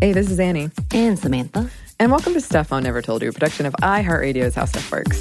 Hey, 0.00 0.12
this 0.12 0.30
is 0.30 0.40
Anney. 0.40 0.70
And 0.92 1.18
Samantha. 1.18 1.70
And 1.98 2.10
welcome 2.10 2.32
to 2.32 2.40
Stuff 2.40 2.70
Mom 2.70 2.82
Never 2.84 3.02
Told 3.02 3.22
You, 3.22 3.28
a 3.28 3.32
production 3.32 3.66
of 3.66 3.74
iHeartRadio's 3.82 4.54
How 4.54 4.64
Stuff 4.64 4.90
Works. 4.90 5.20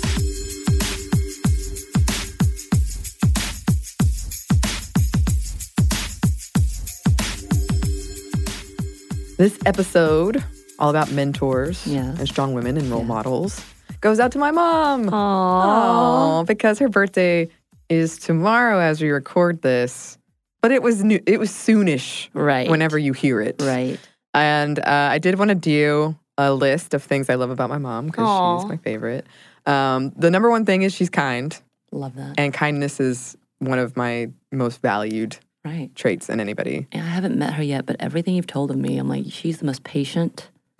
This 9.37 9.57
episode, 9.65 10.43
all 10.79 10.89
about 10.89 11.11
mentors 11.11 11.87
Yeah. 11.87 12.13
and 12.19 12.27
strong 12.27 12.53
women 12.53 12.77
and 12.77 12.91
role 12.91 13.05
models, 13.05 13.63
goes 14.01 14.19
out 14.19 14.33
to 14.33 14.37
my 14.37 14.51
mom. 14.51 15.05
Aww. 15.05 15.13
Aw, 15.13 16.43
because 16.43 16.77
her 16.79 16.89
birthday 16.89 17.47
is 17.87 18.17
tomorrow 18.17 18.79
as 18.79 19.01
we 19.01 19.09
record 19.09 19.61
this. 19.61 20.17
But 20.61 20.71
it 20.73 20.83
was 20.83 21.05
new, 21.05 21.21
it 21.25 21.39
was 21.39 21.51
soonish 21.51 22.27
Right. 22.33 22.69
whenever 22.69 22.97
you 22.99 23.13
hear 23.13 23.39
it. 23.39 23.61
Right. 23.61 23.97
And 24.33 24.79
uh, 24.79 25.09
I 25.11 25.19
did 25.19 25.37
want 25.37 25.49
to 25.49 25.55
do 25.55 26.17
a 26.37 26.53
list 26.53 26.93
of 26.93 27.03
things 27.03 27.29
I 27.29 27.35
love 27.35 27.49
about 27.49 27.69
my 27.69 27.77
mom 27.77 28.07
because 28.07 28.61
she's 28.61 28.69
my 28.69 28.77
favorite. 28.77 29.25
Um, 29.65 30.11
the 30.15 30.31
number 30.31 30.49
one 30.49 30.65
thing 30.65 30.83
is 30.83 30.93
she's 30.93 31.09
kind, 31.09 31.57
Love 31.91 32.15
that. 32.15 32.35
and 32.37 32.53
kindness 32.53 32.99
is 32.99 33.37
one 33.59 33.77
of 33.77 33.97
my 33.97 34.29
most 34.51 34.81
valued 34.81 35.37
right. 35.65 35.93
traits 35.95 36.29
in 36.29 36.39
anybody. 36.39 36.87
And 36.91 37.03
I 37.03 37.09
haven't 37.09 37.37
met 37.37 37.53
her 37.53 37.63
yet, 37.63 37.85
but 37.85 37.97
everything 37.99 38.35
you've 38.35 38.47
told 38.47 38.71
of 38.71 38.77
me, 38.77 38.97
I'm 38.97 39.09
like, 39.09 39.25
she's 39.29 39.57
the 39.57 39.65
most 39.65 39.83
patient, 39.83 40.49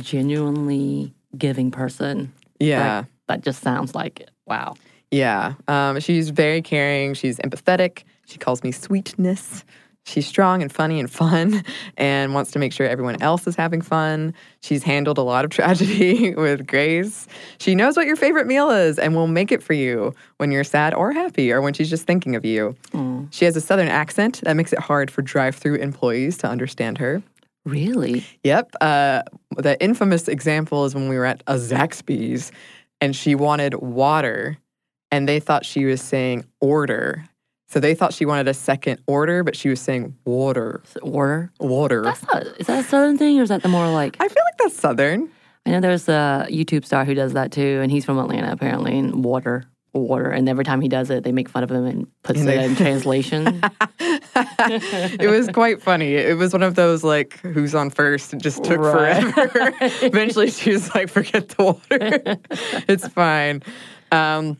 genuinely 0.00 1.14
giving 1.36 1.70
person. 1.70 2.32
Yeah. 2.58 2.98
Like, 2.98 3.06
that 3.28 3.40
just 3.42 3.62
sounds 3.62 3.94
like 3.94 4.20
it. 4.20 4.30
Wow. 4.46 4.74
Yeah. 5.10 5.54
Um, 5.68 6.00
she's 6.00 6.30
very 6.30 6.62
caring. 6.62 7.14
She's 7.14 7.38
empathetic. 7.38 8.04
She 8.26 8.38
calls 8.38 8.62
me 8.64 8.72
sweetness. 8.72 9.64
She's 10.06 10.26
strong 10.26 10.60
and 10.60 10.70
funny 10.70 11.00
and 11.00 11.10
fun 11.10 11.64
and 11.96 12.34
wants 12.34 12.50
to 12.52 12.58
make 12.58 12.72
sure 12.72 12.86
everyone 12.86 13.20
else 13.22 13.46
is 13.46 13.56
having 13.56 13.80
fun. 13.80 14.34
She's 14.60 14.82
handled 14.82 15.18
a 15.18 15.22
lot 15.22 15.44
of 15.44 15.50
tragedy 15.58 16.34
with 16.34 16.66
grace. 16.66 17.26
She 17.58 17.74
knows 17.74 17.96
what 17.96 18.06
your 18.06 18.16
favorite 18.16 18.46
meal 18.46 18.70
is 18.70 18.98
and 18.98 19.14
will 19.14 19.26
make 19.26 19.50
it 19.50 19.62
for 19.62 19.72
you 19.72 20.14
when 20.36 20.52
you're 20.52 20.64
sad 20.64 20.94
or 20.94 21.12
happy 21.12 21.50
or 21.50 21.60
when 21.62 21.72
she's 21.72 21.90
just 21.90 22.06
thinking 22.06 22.36
of 22.36 22.44
you. 22.44 22.76
Mm. 22.92 23.28
She 23.32 23.44
has 23.46 23.56
a 23.56 23.60
southern 23.60 23.88
accent 23.88 24.42
that 24.44 24.54
makes 24.54 24.72
it 24.72 24.78
hard 24.78 25.10
for 25.10 25.22
drive 25.22 25.56
through 25.56 25.76
employees 25.76 26.36
to 26.38 26.48
understand 26.48 26.98
her. 26.98 27.22
Really? 27.64 28.24
Yep. 28.42 28.74
Uh, 28.80 29.22
the 29.56 29.82
infamous 29.82 30.28
example 30.28 30.84
is 30.84 30.94
when 30.94 31.08
we 31.08 31.16
were 31.16 31.24
at 31.24 31.42
a 31.46 31.54
Zaxby's 31.54 32.52
and 33.00 33.16
she 33.16 33.34
wanted 33.34 33.74
water 33.74 34.58
and 35.10 35.28
they 35.28 35.40
thought 35.40 35.64
she 35.64 35.84
was 35.86 36.02
saying 36.02 36.44
order. 36.60 37.24
So 37.66 37.80
they 37.80 37.94
thought 37.94 38.12
she 38.12 38.24
wanted 38.26 38.46
a 38.48 38.54
second 38.54 39.00
order, 39.06 39.42
but 39.42 39.56
she 39.56 39.68
was 39.68 39.80
saying 39.80 40.14
water. 40.24 40.82
Order? 41.02 41.50
Water. 41.58 42.02
That's 42.02 42.22
not, 42.32 42.42
is 42.58 42.66
that 42.66 42.84
a 42.84 42.88
southern 42.88 43.18
thing 43.18 43.40
or 43.40 43.42
is 43.42 43.48
that 43.48 43.62
the 43.62 43.68
more 43.68 43.88
like, 43.90 44.16
I 44.20 44.28
feel 44.28 44.42
like 44.44 44.58
that's 44.58 44.76
Southern. 44.78 45.28
I 45.66 45.70
know 45.70 45.80
there's 45.80 46.08
a 46.08 46.46
YouTube 46.50 46.84
star 46.84 47.04
who 47.06 47.14
does 47.14 47.32
that 47.32 47.50
too, 47.50 47.80
and 47.82 47.90
he's 47.90 48.04
from 48.04 48.18
Atlanta 48.18 48.52
apparently, 48.52 48.98
and 48.98 49.24
water. 49.24 49.64
Water, 49.94 50.28
and 50.28 50.48
every 50.48 50.64
time 50.64 50.80
he 50.80 50.88
does 50.88 51.08
it, 51.08 51.22
they 51.22 51.30
make 51.30 51.48
fun 51.48 51.62
of 51.62 51.70
him 51.70 51.84
and 51.86 52.06
puts 52.24 52.40
And 52.40 52.48
it 52.48 52.56
they- 52.58 52.64
in 52.64 52.74
translation. 52.76 53.46
it 54.36 55.30
was 55.30 55.48
quite 55.48 55.80
funny. 55.82 56.14
It 56.14 56.36
was 56.36 56.52
one 56.52 56.62
of 56.64 56.74
those 56.74 57.04
like 57.04 57.38
who's 57.40 57.74
on 57.74 57.90
first. 57.90 58.34
It 58.34 58.42
just 58.42 58.64
took 58.64 58.80
Right. 58.80 59.22
forever. 59.32 59.72
Eventually, 60.02 60.50
she 60.50 60.72
was 60.72 60.92
like, 60.94 61.08
"Forget 61.08 61.48
the 61.50 61.62
water. 61.64 61.78
it's 62.88 63.06
fine." 63.08 63.62
Um, 64.10 64.58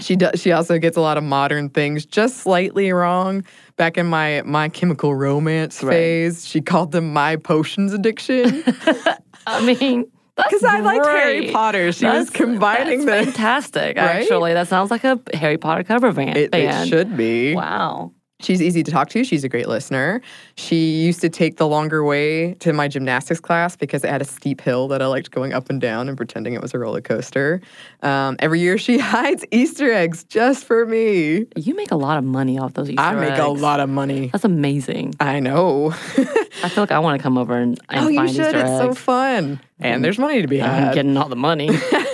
she 0.00 0.16
does. 0.16 0.40
She 0.40 0.52
also 0.52 0.78
gets 0.78 0.96
a 0.96 1.00
lot 1.00 1.16
of 1.18 1.24
modern 1.24 1.68
things 1.68 2.04
just 2.06 2.38
slightly 2.38 2.92
wrong. 2.92 3.44
Back 3.76 3.96
in 3.98 4.06
my 4.06 4.42
my 4.44 4.68
Chemical 4.68 5.14
Romance 5.14 5.82
Right. 5.82 5.92
phase, 5.94 6.46
she 6.46 6.60
called 6.60 6.92
them 6.92 7.12
my 7.12 7.36
potions 7.36 7.92
addiction 7.92 8.64
I 9.46 9.64
mean, 9.64 10.10
because 10.36 10.64
I 10.64 10.80
liked 10.80 11.06
Harry. 11.06 11.50
Potter. 11.50 11.92
She 11.92 12.04
was 12.06 12.30
combining 12.30 13.04
that's 13.04 13.26
the. 13.26 13.32
fantastic. 13.32 13.96
Right? 13.96 14.22
Actually, 14.22 14.54
that 14.54 14.68
sounds 14.68 14.90
like 14.90 15.04
a 15.04 15.20
Harry 15.34 15.58
Potter 15.58 15.82
cover 15.84 16.12
band. 16.12 16.36
It, 16.36 16.54
it 16.54 16.88
should 16.88 17.16
be. 17.16 17.54
Wow. 17.54 18.12
She's 18.42 18.60
easy 18.60 18.82
to 18.82 18.90
talk 18.90 19.08
to. 19.10 19.24
She's 19.24 19.44
a 19.44 19.48
great 19.48 19.68
listener. 19.68 20.20
She 20.56 20.76
used 20.76 21.20
to 21.20 21.28
take 21.28 21.56
the 21.56 21.66
longer 21.66 22.04
way 22.04 22.54
to 22.54 22.72
my 22.72 22.88
gymnastics 22.88 23.40
class 23.40 23.76
because 23.76 24.04
it 24.04 24.10
had 24.10 24.20
a 24.20 24.24
steep 24.24 24.60
hill 24.60 24.88
that 24.88 25.00
I 25.00 25.06
liked 25.06 25.30
going 25.30 25.52
up 25.52 25.70
and 25.70 25.80
down 25.80 26.08
and 26.08 26.16
pretending 26.16 26.54
it 26.54 26.62
was 26.62 26.74
a 26.74 26.78
roller 26.78 27.00
coaster. 27.00 27.60
Um, 28.02 28.36
every 28.38 28.60
year 28.60 28.78
she 28.78 28.98
hides 29.12 29.44
Easter 29.50 29.92
eggs 29.92 30.24
just 30.24 30.64
for 30.64 30.86
me. 30.86 31.46
You 31.56 31.74
make 31.74 31.90
a 31.90 31.96
lot 31.96 32.18
of 32.18 32.24
money 32.24 32.58
off 32.58 32.74
those 32.74 32.90
Easter 32.90 33.02
I 33.02 33.14
make 33.14 33.38
a 33.38 33.48
lot 33.48 33.80
of 33.80 33.88
money. 33.88 34.28
That's 34.28 34.44
amazing. 34.44 35.14
I 35.20 35.40
know. 35.40 35.92
I 36.62 36.68
feel 36.68 36.82
like 36.82 36.92
I 36.92 36.98
want 36.98 37.18
to 37.18 37.22
come 37.22 37.38
over 37.38 37.56
and, 37.56 37.80
and 37.88 38.04
oh, 38.04 38.08
you 38.08 38.28
should. 38.28 38.46
Easter 38.46 38.58
It's 38.58 38.78
so 38.78 38.94
fun. 38.94 39.60
And 39.80 40.04
there's 40.04 40.18
money 40.18 40.42
to 40.42 40.48
be 40.48 40.62
I'm 40.62 40.84
had. 40.84 40.94
getting 40.94 41.16
all 41.16 41.28
the 41.28 41.36
money. 41.36 41.68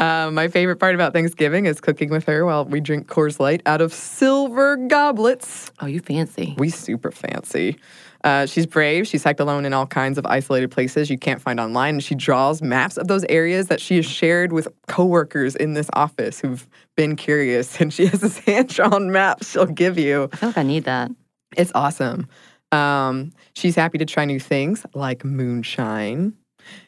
Um, 0.00 0.34
my 0.34 0.48
favorite 0.48 0.76
part 0.76 0.94
about 0.94 1.12
Thanksgiving 1.12 1.66
is 1.66 1.78
cooking 1.78 2.08
with 2.08 2.24
her 2.24 2.46
while 2.46 2.64
we 2.64 2.80
drink 2.80 3.06
Coors 3.06 3.38
Light 3.38 3.60
out 3.66 3.82
of 3.82 3.92
silver 3.92 4.76
goblets. 4.76 5.70
oh, 5.80 5.86
you 5.86 6.00
fancy. 6.00 6.54
We 6.56 6.70
super 6.70 7.10
fancy. 7.10 7.76
Uh, 8.24 8.46
she's 8.46 8.64
brave. 8.64 9.06
She's 9.06 9.22
hiked 9.22 9.40
alone 9.40 9.66
in 9.66 9.74
all 9.74 9.86
kinds 9.86 10.16
of 10.16 10.24
isolated 10.24 10.70
places 10.70 11.10
you 11.10 11.18
can't 11.18 11.40
find 11.40 11.60
online. 11.60 11.96
And 11.96 12.04
she 12.04 12.14
draws 12.14 12.62
maps 12.62 12.96
of 12.96 13.08
those 13.08 13.24
areas 13.24 13.68
that 13.68 13.78
she 13.78 13.96
has 13.96 14.06
shared 14.06 14.52
with 14.52 14.68
coworkers 14.88 15.54
in 15.54 15.74
this 15.74 15.90
office 15.92 16.40
who've 16.40 16.66
been 16.96 17.14
curious. 17.14 17.78
And 17.80 17.92
she 17.92 18.06
has 18.06 18.20
this 18.20 18.38
hand 18.38 18.68
drawn 18.68 19.12
map 19.12 19.44
she'll 19.44 19.66
give 19.66 19.98
you. 19.98 20.30
I 20.32 20.36
feel 20.36 20.48
like 20.48 20.58
I 20.58 20.62
need 20.62 20.84
that. 20.84 21.10
It's 21.58 21.72
awesome. 21.74 22.26
Um, 22.72 23.32
she's 23.54 23.74
happy 23.76 23.98
to 23.98 24.06
try 24.06 24.24
new 24.24 24.40
things 24.40 24.86
like 24.94 25.24
moonshine. 25.24 26.34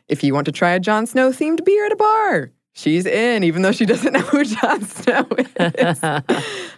If 0.08 0.22
you 0.24 0.32
want 0.32 0.46
to 0.46 0.52
try 0.52 0.70
a 0.70 0.80
Jon 0.80 1.06
Snow 1.06 1.30
themed 1.30 1.64
beer 1.64 1.86
at 1.86 1.92
a 1.92 1.96
bar, 1.96 2.52
she's 2.72 3.06
in, 3.06 3.44
even 3.44 3.62
though 3.62 3.72
she 3.72 3.84
doesn't 3.84 4.12
know 4.14 4.20
who 4.20 4.44
Jon 4.44 4.82
Snow 4.82 5.26
is. 5.38 6.02
um, 6.02 6.22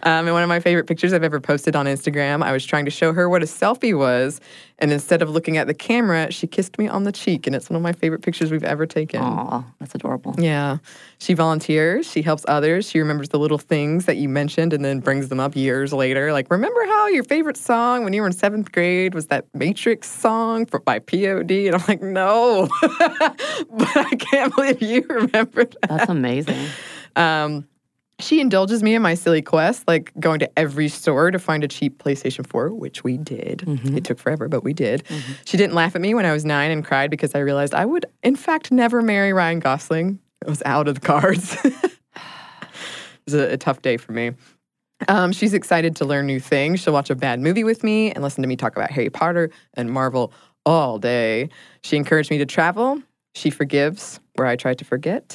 and 0.02 0.32
one 0.32 0.42
of 0.42 0.48
my 0.48 0.60
favorite 0.60 0.86
pictures 0.86 1.12
I've 1.12 1.22
ever 1.22 1.40
posted 1.40 1.76
on 1.76 1.86
Instagram, 1.86 2.42
I 2.42 2.52
was 2.52 2.64
trying 2.64 2.84
to 2.84 2.90
show 2.90 3.12
her 3.12 3.28
what 3.28 3.42
a 3.42 3.46
selfie 3.46 3.96
was. 3.96 4.40
And 4.80 4.92
instead 4.92 5.22
of 5.22 5.30
looking 5.30 5.56
at 5.56 5.68
the 5.68 5.74
camera, 5.74 6.32
she 6.32 6.48
kissed 6.48 6.78
me 6.78 6.88
on 6.88 7.04
the 7.04 7.12
cheek. 7.12 7.46
And 7.46 7.54
it's 7.54 7.70
one 7.70 7.76
of 7.76 7.82
my 7.82 7.92
favorite 7.92 8.22
pictures 8.22 8.50
we've 8.50 8.64
ever 8.64 8.86
taken. 8.86 9.20
Aw, 9.20 9.64
that's 9.78 9.94
adorable. 9.94 10.34
Yeah. 10.36 10.78
She 11.18 11.34
volunteers. 11.34 12.10
She 12.10 12.22
helps 12.22 12.44
others. 12.48 12.90
She 12.90 12.98
remembers 12.98 13.28
the 13.28 13.38
little 13.38 13.58
things 13.58 14.06
that 14.06 14.16
you 14.16 14.28
mentioned 14.28 14.72
and 14.72 14.84
then 14.84 14.98
brings 14.98 15.28
them 15.28 15.38
up 15.38 15.54
years 15.54 15.92
later. 15.92 16.32
Like, 16.32 16.50
remember 16.50 16.84
how 16.86 17.06
your 17.06 17.22
favorite 17.22 17.56
song 17.56 18.02
when 18.02 18.12
you 18.12 18.20
were 18.20 18.26
in 18.26 18.32
seventh 18.32 18.72
grade 18.72 19.14
was 19.14 19.28
that 19.28 19.46
Matrix 19.54 20.10
song 20.10 20.66
for, 20.66 20.80
by 20.80 20.98
POD? 20.98 21.52
And 21.52 21.76
I'm 21.76 21.84
like, 21.86 22.02
no. 22.02 22.68
but 22.82 23.96
I 23.96 24.16
can't 24.18 24.54
believe 24.56 24.82
you 24.82 25.06
remember 25.08 25.64
that. 25.64 25.83
That's 25.88 26.08
amazing. 26.10 26.68
Um, 27.16 27.68
she 28.18 28.40
indulges 28.40 28.82
me 28.82 28.96
in 28.96 29.02
my 29.02 29.14
silly 29.14 29.40
quest, 29.40 29.86
like 29.86 30.12
going 30.18 30.40
to 30.40 30.58
every 30.58 30.88
store 30.88 31.30
to 31.30 31.38
find 31.38 31.62
a 31.62 31.68
cheap 31.68 32.02
PlayStation 32.02 32.44
4, 32.44 32.70
which 32.70 33.04
we 33.04 33.16
did. 33.16 33.62
It 33.96 34.04
took 34.04 34.18
forever, 34.18 34.48
but 34.48 34.64
we 34.64 34.72
did. 34.72 35.04
She 35.44 35.56
didn't 35.56 35.74
laugh 35.74 35.94
at 35.94 36.00
me 36.00 36.14
when 36.14 36.26
I 36.26 36.32
was 36.32 36.44
nine 36.44 36.70
and 36.70 36.84
cried 36.84 37.10
because 37.10 37.34
I 37.34 37.38
realized 37.38 37.74
I 37.74 37.84
would, 37.84 38.06
in 38.24 38.34
fact, 38.34 38.72
never 38.72 39.02
marry 39.02 39.32
Ryan 39.32 39.60
Gosling. 39.60 40.18
It 40.42 40.48
was 40.48 40.62
out 40.66 40.88
of 40.88 40.96
the 40.96 41.00
cards. 41.00 41.56
it 41.64 41.82
was 43.26 43.34
a, 43.34 43.52
a 43.52 43.56
tough 43.56 43.82
day 43.82 43.96
for 43.96 44.12
me. 44.12 44.32
Um, 45.08 45.32
she's 45.32 45.54
excited 45.54 45.96
to 45.96 46.04
learn 46.04 46.26
new 46.26 46.40
things. 46.40 46.80
She'll 46.80 46.92
watch 46.92 47.10
a 47.10 47.14
bad 47.14 47.40
movie 47.40 47.64
with 47.64 47.82
me 47.82 48.12
and 48.12 48.22
listen 48.22 48.42
to 48.42 48.48
me 48.48 48.56
talk 48.56 48.76
about 48.76 48.90
Harry 48.90 49.10
Potter 49.10 49.50
and 49.74 49.90
Marvel 49.90 50.32
all 50.64 50.98
day. 50.98 51.48
She 51.82 51.96
encouraged 51.96 52.30
me 52.30 52.38
to 52.38 52.46
travel. 52.46 53.02
She 53.34 53.50
forgives 53.50 54.20
where 54.36 54.46
I 54.46 54.56
try 54.56 54.74
to 54.74 54.84
forget. 54.84 55.34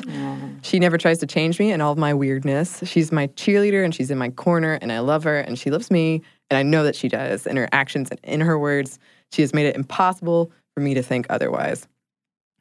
She 0.62 0.80
never 0.80 0.98
tries 0.98 1.20
to 1.20 1.28
change 1.28 1.60
me 1.60 1.72
and 1.72 1.82
all 1.82 1.92
of 1.92 1.98
my 1.98 2.14
weirdness. 2.14 2.82
She's 2.86 3.12
my 3.12 3.28
cheerleader 3.28 3.84
and 3.84 3.94
she's 3.94 4.10
in 4.10 4.18
my 4.18 4.30
corner 4.30 4.78
and 4.82 4.92
I 4.92 5.00
love 5.00 5.24
her 5.26 5.38
and 5.38 5.60
she 5.60 5.70
loves 5.70 5.92
me 5.92 6.22
and 6.50 6.58
I 6.58 6.64
know 6.64 6.84
that 6.84 6.96
she 6.96 7.08
does. 7.10 7.46
In 7.46 7.58
her 7.58 7.68
actions 7.72 8.10
and 8.10 8.20
in 8.24 8.42
her 8.42 8.58
words, 8.58 9.00
she 9.32 9.42
has 9.42 9.54
made 9.54 9.66
it 9.68 9.76
impossible 9.76 10.52
for 10.74 10.82
me 10.82 10.94
to 10.94 11.04
think 11.04 11.28
otherwise, 11.30 11.88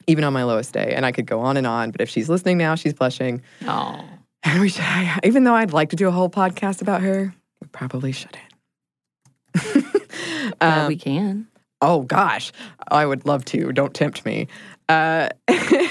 even 0.07 0.23
on 0.23 0.33
my 0.33 0.43
lowest 0.43 0.73
day. 0.73 0.93
And 0.93 1.05
I 1.05 1.11
could 1.11 1.25
go 1.25 1.39
on 1.39 1.55
and 1.57 1.65
on, 1.65 1.91
but 1.91 2.01
if 2.01 2.09
she's 2.09 2.29
listening 2.29 2.57
now, 2.57 2.75
she's 2.75 2.93
blushing. 2.93 3.41
Oh, 3.65 4.03
And 4.43 4.61
we 4.61 4.69
should, 4.69 4.83
even 5.23 5.45
though 5.45 5.55
I'd 5.55 5.73
like 5.73 5.89
to 5.91 5.95
do 5.95 6.07
a 6.07 6.11
whole 6.11 6.29
podcast 6.29 6.81
about 6.81 7.01
her, 7.01 7.33
we 7.61 7.67
probably 7.71 8.11
shouldn't. 8.11 8.43
Um, 10.61 10.87
we 10.87 10.97
can. 10.97 11.47
Oh 11.81 12.01
gosh, 12.01 12.51
I 12.89 13.05
would 13.05 13.25
love 13.25 13.45
to. 13.45 13.71
Don't 13.71 13.93
tempt 13.93 14.25
me. 14.25 14.47
Uh, 14.89 15.29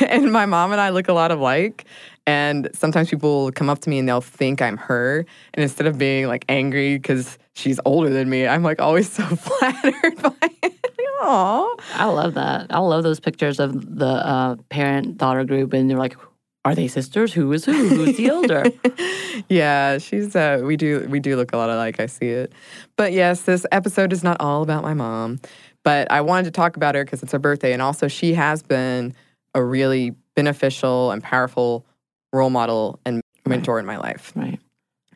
and 0.07 0.31
my 0.33 0.45
mom 0.45 0.73
and 0.73 0.81
I 0.81 0.91
look 0.91 1.09
a 1.09 1.13
lot 1.13 1.31
alike. 1.31 1.87
And 2.27 2.69
sometimes 2.75 3.09
people 3.09 3.45
will 3.45 3.53
come 3.53 3.71
up 3.71 3.79
to 3.81 3.91
me 3.91 3.99
and 3.99 4.07
they'll 4.07 4.21
think 4.21 4.61
I'm 4.61 4.77
her. 4.77 5.25
And 5.55 5.63
instead 5.63 5.87
of 5.87 5.97
being 5.97 6.27
like 6.27 6.45
angry 6.49 6.99
because 6.99 7.39
she's 7.55 7.81
older 7.87 8.11
than 8.11 8.29
me, 8.29 8.47
I'm 8.47 8.63
like 8.63 8.81
always 8.83 9.11
so 9.13 9.25
flattered 9.25 10.21
by 10.21 10.51
it. 10.63 10.75
Aw. 11.21 11.75
I 11.95 12.05
love 12.05 12.35
that. 12.35 12.67
I 12.71 12.79
love 12.79 13.03
those 13.03 13.19
pictures 13.19 13.59
of 13.59 13.99
the 13.99 14.07
uh, 14.07 14.57
parent 14.69 15.17
daughter 15.17 15.45
group, 15.45 15.73
and 15.73 15.91
they're 15.91 15.99
like, 15.99 16.17
"Are 16.65 16.77
they 16.77 16.87
sisters? 16.87 17.33
Who 17.33 17.51
is 17.53 17.65
who? 17.65 17.73
Who's 17.73 18.17
the 18.17 18.31
older?" 18.31 18.65
Yeah, 19.49 19.99
she's 19.99 20.35
uh 20.35 20.63
we 20.65 20.77
do 20.77 21.07
we 21.09 21.21
do 21.21 21.37
look 21.37 21.53
a 21.53 21.57
lot 21.57 21.71
alike. 21.71 22.01
I 22.01 22.07
see 22.07 22.27
it. 22.29 22.53
But 22.97 23.13
yes, 23.13 23.43
this 23.43 23.65
episode 23.71 24.13
is 24.13 24.25
not 24.25 24.37
all 24.41 24.63
about 24.63 24.83
my 24.83 24.95
mom, 24.95 25.41
But 25.89 26.13
I 26.13 26.21
wanted 26.21 26.45
to 26.45 26.51
talk 26.51 26.77
about 26.77 26.95
her 26.97 27.03
because 27.03 27.23
it's 27.23 27.33
her 27.33 27.39
birthday. 27.39 27.73
And 27.73 27.81
also, 27.81 28.09
she 28.09 28.35
has 28.35 28.63
been 28.63 29.15
a 29.55 29.65
really 29.65 30.11
beneficial 30.37 31.13
and 31.13 31.23
powerful 31.23 31.87
role 32.31 32.51
model 32.51 33.01
and 33.07 33.23
mentor 33.47 33.79
in 33.79 33.87
my 33.87 33.97
life. 33.97 34.31
Right. 34.37 34.61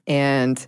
And 0.06 0.66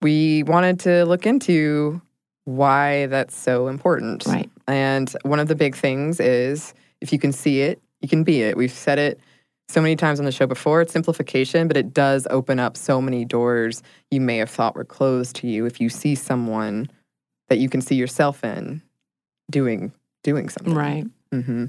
we 0.00 0.44
wanted 0.44 0.78
to 0.80 1.06
look 1.06 1.26
into 1.26 2.00
why 2.44 3.06
that's 3.06 3.36
so 3.36 3.66
important. 3.66 4.26
Right. 4.26 4.48
And 4.68 5.12
one 5.22 5.40
of 5.40 5.48
the 5.48 5.56
big 5.56 5.74
things 5.74 6.20
is 6.20 6.72
if 7.00 7.12
you 7.12 7.18
can 7.18 7.32
see 7.32 7.62
it, 7.62 7.82
you 8.00 8.08
can 8.08 8.22
be 8.22 8.42
it. 8.42 8.56
We've 8.56 8.70
said 8.70 9.00
it 9.00 9.18
so 9.68 9.80
many 9.80 9.96
times 9.96 10.20
on 10.20 10.24
the 10.24 10.30
show 10.30 10.46
before. 10.46 10.82
It's 10.82 10.92
simplification, 10.92 11.66
but 11.66 11.76
it 11.76 11.92
does 11.92 12.28
open 12.30 12.60
up 12.60 12.76
so 12.76 13.02
many 13.02 13.24
doors 13.24 13.82
you 14.12 14.20
may 14.20 14.36
have 14.36 14.50
thought 14.50 14.76
were 14.76 14.84
closed 14.84 15.34
to 15.36 15.48
you 15.48 15.66
if 15.66 15.80
you 15.80 15.88
see 15.88 16.14
someone 16.14 16.88
that 17.48 17.58
you 17.58 17.68
can 17.68 17.80
see 17.80 17.94
yourself 17.94 18.44
in 18.44 18.82
doing 19.50 19.92
doing 20.22 20.48
something. 20.48 20.74
Right. 20.74 21.04
Mm-hmm. 21.32 21.66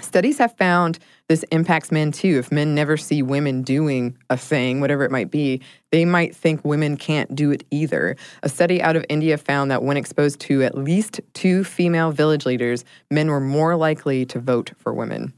Studies 0.00 0.38
have 0.38 0.56
found 0.56 0.98
this 1.28 1.42
impacts 1.50 1.90
men 1.90 2.12
too. 2.12 2.38
If 2.38 2.52
men 2.52 2.74
never 2.74 2.96
see 2.96 3.20
women 3.20 3.62
doing 3.62 4.16
a 4.30 4.36
thing, 4.36 4.80
whatever 4.80 5.04
it 5.04 5.10
might 5.10 5.30
be, 5.30 5.60
they 5.90 6.04
might 6.04 6.36
think 6.36 6.64
women 6.64 6.96
can't 6.96 7.34
do 7.34 7.50
it 7.50 7.64
either. 7.70 8.16
A 8.42 8.48
study 8.48 8.80
out 8.80 8.94
of 8.94 9.04
India 9.08 9.36
found 9.36 9.70
that 9.70 9.82
when 9.82 9.96
exposed 9.96 10.38
to 10.40 10.62
at 10.62 10.78
least 10.78 11.20
two 11.34 11.64
female 11.64 12.12
village 12.12 12.46
leaders, 12.46 12.84
men 13.10 13.28
were 13.28 13.40
more 13.40 13.74
likely 13.76 14.24
to 14.26 14.38
vote 14.38 14.70
for 14.78 14.94
women. 14.94 15.32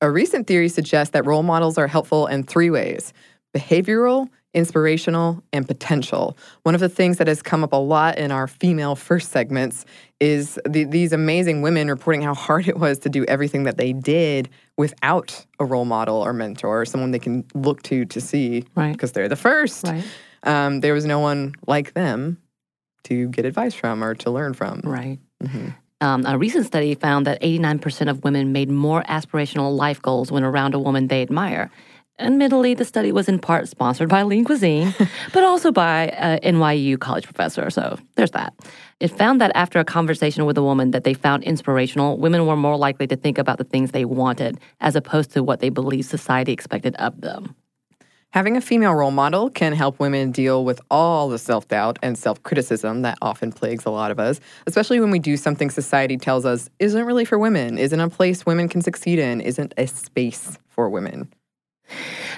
A 0.00 0.10
recent 0.10 0.46
theory 0.46 0.68
suggests 0.68 1.12
that 1.12 1.26
role 1.26 1.42
models 1.42 1.78
are 1.78 1.88
helpful 1.88 2.26
in 2.26 2.42
three 2.42 2.70
ways 2.70 3.12
behavioral, 3.56 4.28
inspirational, 4.58 5.42
and 5.52 5.66
potential. 5.66 6.36
One 6.64 6.74
of 6.74 6.80
the 6.80 6.88
things 6.88 7.16
that 7.18 7.28
has 7.28 7.40
come 7.42 7.62
up 7.64 7.72
a 7.72 7.76
lot 7.76 8.18
in 8.18 8.30
our 8.32 8.46
female 8.48 8.96
first 8.96 9.30
segments 9.30 9.84
is 10.20 10.58
the, 10.68 10.84
these 10.84 11.12
amazing 11.12 11.62
women 11.62 11.88
reporting 11.88 12.22
how 12.22 12.34
hard 12.34 12.66
it 12.68 12.76
was 12.78 12.98
to 13.00 13.08
do 13.08 13.24
everything 13.26 13.62
that 13.62 13.76
they 13.78 13.92
did 13.92 14.48
without 14.76 15.46
a 15.60 15.64
role 15.64 15.84
model 15.84 16.16
or 16.16 16.32
mentor 16.32 16.80
or 16.82 16.84
someone 16.84 17.12
they 17.12 17.18
can 17.20 17.44
look 17.54 17.82
to 17.84 18.04
to 18.06 18.20
see 18.20 18.64
Right. 18.74 18.92
because 18.92 19.12
they're 19.12 19.28
the 19.28 19.36
first. 19.36 19.84
Right. 19.86 20.04
Um, 20.42 20.80
there 20.80 20.92
was 20.92 21.04
no 21.04 21.20
one 21.20 21.54
like 21.66 21.94
them 21.94 22.38
to 23.04 23.28
get 23.28 23.44
advice 23.44 23.74
from 23.74 24.02
or 24.02 24.14
to 24.16 24.30
learn 24.30 24.54
from. 24.54 24.80
Right. 24.84 25.18
Mhm. 25.42 25.74
Um, 26.00 26.24
a 26.26 26.36
recent 26.38 26.64
study 26.66 26.94
found 26.94 27.26
that 27.26 27.40
89% 27.42 28.08
of 28.08 28.22
women 28.22 28.52
made 28.52 28.70
more 28.70 29.02
aspirational 29.04 29.76
life 29.76 30.00
goals 30.02 30.30
when 30.30 30.44
around 30.44 30.74
a 30.74 30.78
woman 30.78 31.08
they 31.08 31.22
admire. 31.22 31.70
Admittedly, 32.20 32.74
the 32.74 32.84
study 32.84 33.12
was 33.12 33.28
in 33.28 33.38
part 33.38 33.68
sponsored 33.68 34.08
by 34.08 34.24
Lean 34.24 34.44
Cuisine, 34.44 34.92
but 35.32 35.44
also 35.44 35.70
by 35.70 36.08
uh, 36.08 36.38
a 36.42 36.52
NYU 36.52 36.98
college 36.98 37.24
professor. 37.24 37.70
So 37.70 37.96
there's 38.16 38.32
that. 38.32 38.54
It 38.98 39.08
found 39.08 39.40
that 39.40 39.52
after 39.54 39.78
a 39.78 39.84
conversation 39.84 40.44
with 40.44 40.58
a 40.58 40.62
woman 40.62 40.90
that 40.90 41.04
they 41.04 41.14
found 41.14 41.44
inspirational, 41.44 42.18
women 42.18 42.46
were 42.46 42.56
more 42.56 42.76
likely 42.76 43.06
to 43.06 43.16
think 43.16 43.38
about 43.38 43.58
the 43.58 43.64
things 43.64 43.92
they 43.92 44.04
wanted 44.04 44.58
as 44.80 44.96
opposed 44.96 45.30
to 45.32 45.44
what 45.44 45.60
they 45.60 45.68
believed 45.68 46.06
society 46.06 46.52
expected 46.52 46.96
of 46.96 47.20
them. 47.20 47.54
Having 48.32 48.58
a 48.58 48.60
female 48.60 48.94
role 48.94 49.10
model 49.10 49.48
can 49.48 49.72
help 49.72 49.98
women 50.00 50.32
deal 50.32 50.62
with 50.64 50.80
all 50.90 51.30
the 51.30 51.38
self 51.38 51.66
doubt 51.68 51.98
and 52.02 52.18
self 52.18 52.42
criticism 52.42 53.02
that 53.02 53.16
often 53.22 53.52
plagues 53.52 53.86
a 53.86 53.90
lot 53.90 54.10
of 54.10 54.18
us, 54.18 54.38
especially 54.66 55.00
when 55.00 55.10
we 55.10 55.18
do 55.18 55.36
something 55.36 55.70
society 55.70 56.18
tells 56.18 56.44
us 56.44 56.68
isn't 56.78 57.06
really 57.06 57.24
for 57.24 57.38
women, 57.38 57.78
isn't 57.78 58.00
a 58.00 58.10
place 58.10 58.44
women 58.44 58.68
can 58.68 58.82
succeed 58.82 59.18
in, 59.18 59.40
isn't 59.40 59.72
a 59.78 59.86
space 59.86 60.58
for 60.68 60.90
women. 60.90 61.32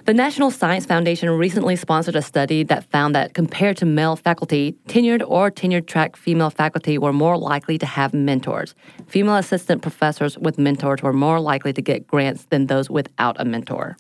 The 0.07 0.15
National 0.15 0.51
Science 0.51 0.87
Foundation 0.87 1.29
recently 1.31 1.77
sponsored 1.77 2.17
a 2.17 2.23
study 2.23 2.63
that 2.65 2.85
found 2.85 3.15
that 3.15 3.35
compared 3.35 3.77
to 3.79 3.87
male 3.87 4.17
faculty, 4.17 4.77
tenured 4.89 5.23
or 5.27 5.51
tenured 5.51 5.87
track 5.87 6.17
female 6.17 6.51
faculty 6.51 6.97
were 6.97 7.13
more 7.13 7.37
likely 7.37 7.77
to 7.79 7.87
have 7.87 8.15
mentors. 8.15 8.75
Female 9.07 9.37
assistant 9.37 9.83
professors 9.83 10.39
with 10.39 10.59
mentors 10.59 11.03
were 11.03 11.13
more 11.13 11.41
likely 11.41 11.73
to 11.73 11.83
get 11.83 12.07
grants 12.07 12.47
than 12.47 12.67
those 12.67 12.89
without 12.89 13.37
a 13.39 13.45
mentor. 13.45 13.97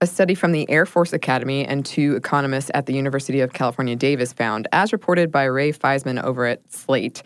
A 0.00 0.06
study 0.06 0.34
from 0.34 0.52
the 0.52 0.68
Air 0.68 0.84
Force 0.84 1.12
Academy 1.12 1.64
and 1.64 1.86
two 1.86 2.16
economists 2.16 2.70
at 2.74 2.86
the 2.86 2.94
University 2.94 3.40
of 3.40 3.52
California, 3.52 3.94
Davis 3.94 4.32
found, 4.32 4.66
as 4.72 4.92
reported 4.92 5.30
by 5.30 5.44
Ray 5.44 5.72
Fisman 5.72 6.20
over 6.24 6.46
at 6.46 6.72
Slate, 6.72 7.22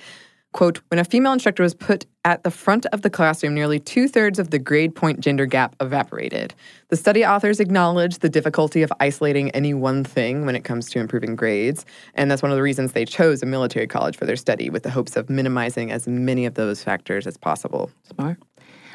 quote, 0.52 0.81
when 0.88 0.99
a 0.99 1.05
female 1.05 1.32
instructor 1.32 1.62
was 1.62 1.75
put 1.75 2.06
at 2.26 2.43
the 2.43 2.50
front 2.50 2.87
of 2.87 3.02
the 3.02 3.08
classroom, 3.08 3.55
nearly 3.55 3.78
two 3.78 4.08
thirds 4.08 4.40
of 4.40 4.50
the 4.50 4.58
grade 4.58 4.96
point 4.96 5.20
gender 5.20 5.46
gap 5.46 5.76
evaporated. 5.81 6.52
The 6.88 6.96
study 6.96 7.25
authors 7.25 7.61
acknowledge 7.61 8.19
the 8.19 8.28
difficulty 8.28 8.82
of 8.82 8.93
isolating 8.99 9.50
any 9.52 9.73
one 9.75 10.02
thing 10.02 10.44
when 10.44 10.56
it 10.56 10.64
comes 10.64 10.90
to 10.90 10.99
improving 10.99 11.37
grades, 11.37 11.87
and 12.14 12.28
that's 12.28 12.43
one 12.43 12.50
of 12.50 12.56
the 12.56 12.64
reasons 12.64 12.93
they 12.93 13.05
chose 13.05 13.44
a 13.44 13.46
military 13.46 13.87
college 13.87 14.17
for 14.17 14.26
their 14.26 14.34
study, 14.34 14.70
with 14.70 14.82
the 14.82 14.90
hopes 14.90 15.17
of 15.17 15.31
minimizing 15.31 15.93
as 15.93 16.08
many 16.08 16.46
of 16.46 16.55
those 16.55 16.82
factors 16.82 17.28
as 17.28 17.37
possible. 17.37 17.93
Smart. 18.12 18.38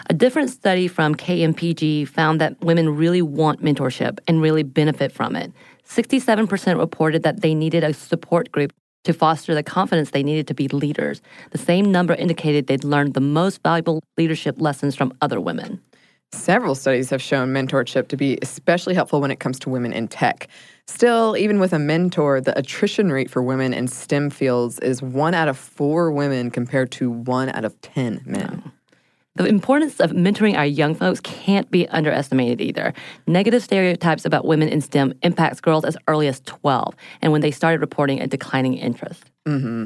A 0.09 0.13
different 0.13 0.49
study 0.49 0.89
from 0.89 1.15
KPMG 1.15 2.05
found 2.09 2.41
that 2.41 2.59
women 2.59 2.97
really 2.97 3.21
want 3.21 3.63
mentorship 3.63 4.19
and 4.27 4.41
really 4.41 4.63
benefit 4.63 5.13
from 5.13 5.37
it. 5.37 5.53
67% 5.87 6.77
reported 6.77 7.23
that 7.23 7.41
they 7.41 7.55
needed 7.55 7.85
a 7.85 7.93
support 7.93 8.51
group 8.51 8.73
to 9.03 9.13
foster 9.13 9.53
the 9.55 9.63
confidence 9.63 10.11
they 10.11 10.23
needed 10.23 10.47
to 10.47 10.53
be 10.53 10.67
leaders. 10.67 11.21
The 11.51 11.57
same 11.57 11.91
number 11.91 12.13
indicated 12.13 12.67
they'd 12.67 12.83
learned 12.83 13.13
the 13.13 13.21
most 13.21 13.61
valuable 13.63 14.03
leadership 14.17 14.61
lessons 14.61 14.95
from 14.95 15.13
other 15.21 15.39
women. 15.39 15.81
Several 16.33 16.75
studies 16.75 17.09
have 17.09 17.21
shown 17.21 17.53
mentorship 17.53 18.07
to 18.07 18.15
be 18.15 18.37
especially 18.41 18.93
helpful 18.93 19.19
when 19.19 19.31
it 19.31 19.41
comes 19.41 19.59
to 19.59 19.69
women 19.69 19.91
in 19.91 20.07
tech. 20.07 20.47
Still, 20.87 21.35
even 21.37 21.59
with 21.59 21.73
a 21.73 21.79
mentor, 21.79 22.39
the 22.39 22.57
attrition 22.57 23.11
rate 23.11 23.29
for 23.29 23.43
women 23.43 23.73
in 23.73 23.87
STEM 23.87 24.29
fields 24.29 24.79
is 24.79 25.01
one 25.01 25.33
out 25.33 25.49
of 25.49 25.57
four 25.57 26.09
women 26.11 26.49
compared 26.49 26.91
to 26.91 27.11
one 27.11 27.49
out 27.49 27.65
of 27.65 27.79
10 27.81 28.21
men. 28.25 28.63
Oh. 28.65 28.71
The 29.35 29.45
importance 29.45 30.01
of 30.01 30.11
mentoring 30.11 30.57
our 30.57 30.65
young 30.65 30.93
folks 30.93 31.21
can't 31.21 31.71
be 31.71 31.87
underestimated 31.87 32.59
either. 32.59 32.93
Negative 33.27 33.63
stereotypes 33.63 34.25
about 34.25 34.45
women 34.45 34.67
in 34.67 34.81
STEM 34.81 35.13
impacts 35.21 35.61
girls 35.61 35.85
as 35.85 35.95
early 36.09 36.27
as 36.27 36.41
12 36.41 36.95
and 37.21 37.31
when 37.31 37.39
they 37.39 37.51
started 37.51 37.79
reporting 37.79 38.19
a 38.19 38.27
declining 38.27 38.73
interest. 38.73 39.31
Mm-hmm. 39.47 39.85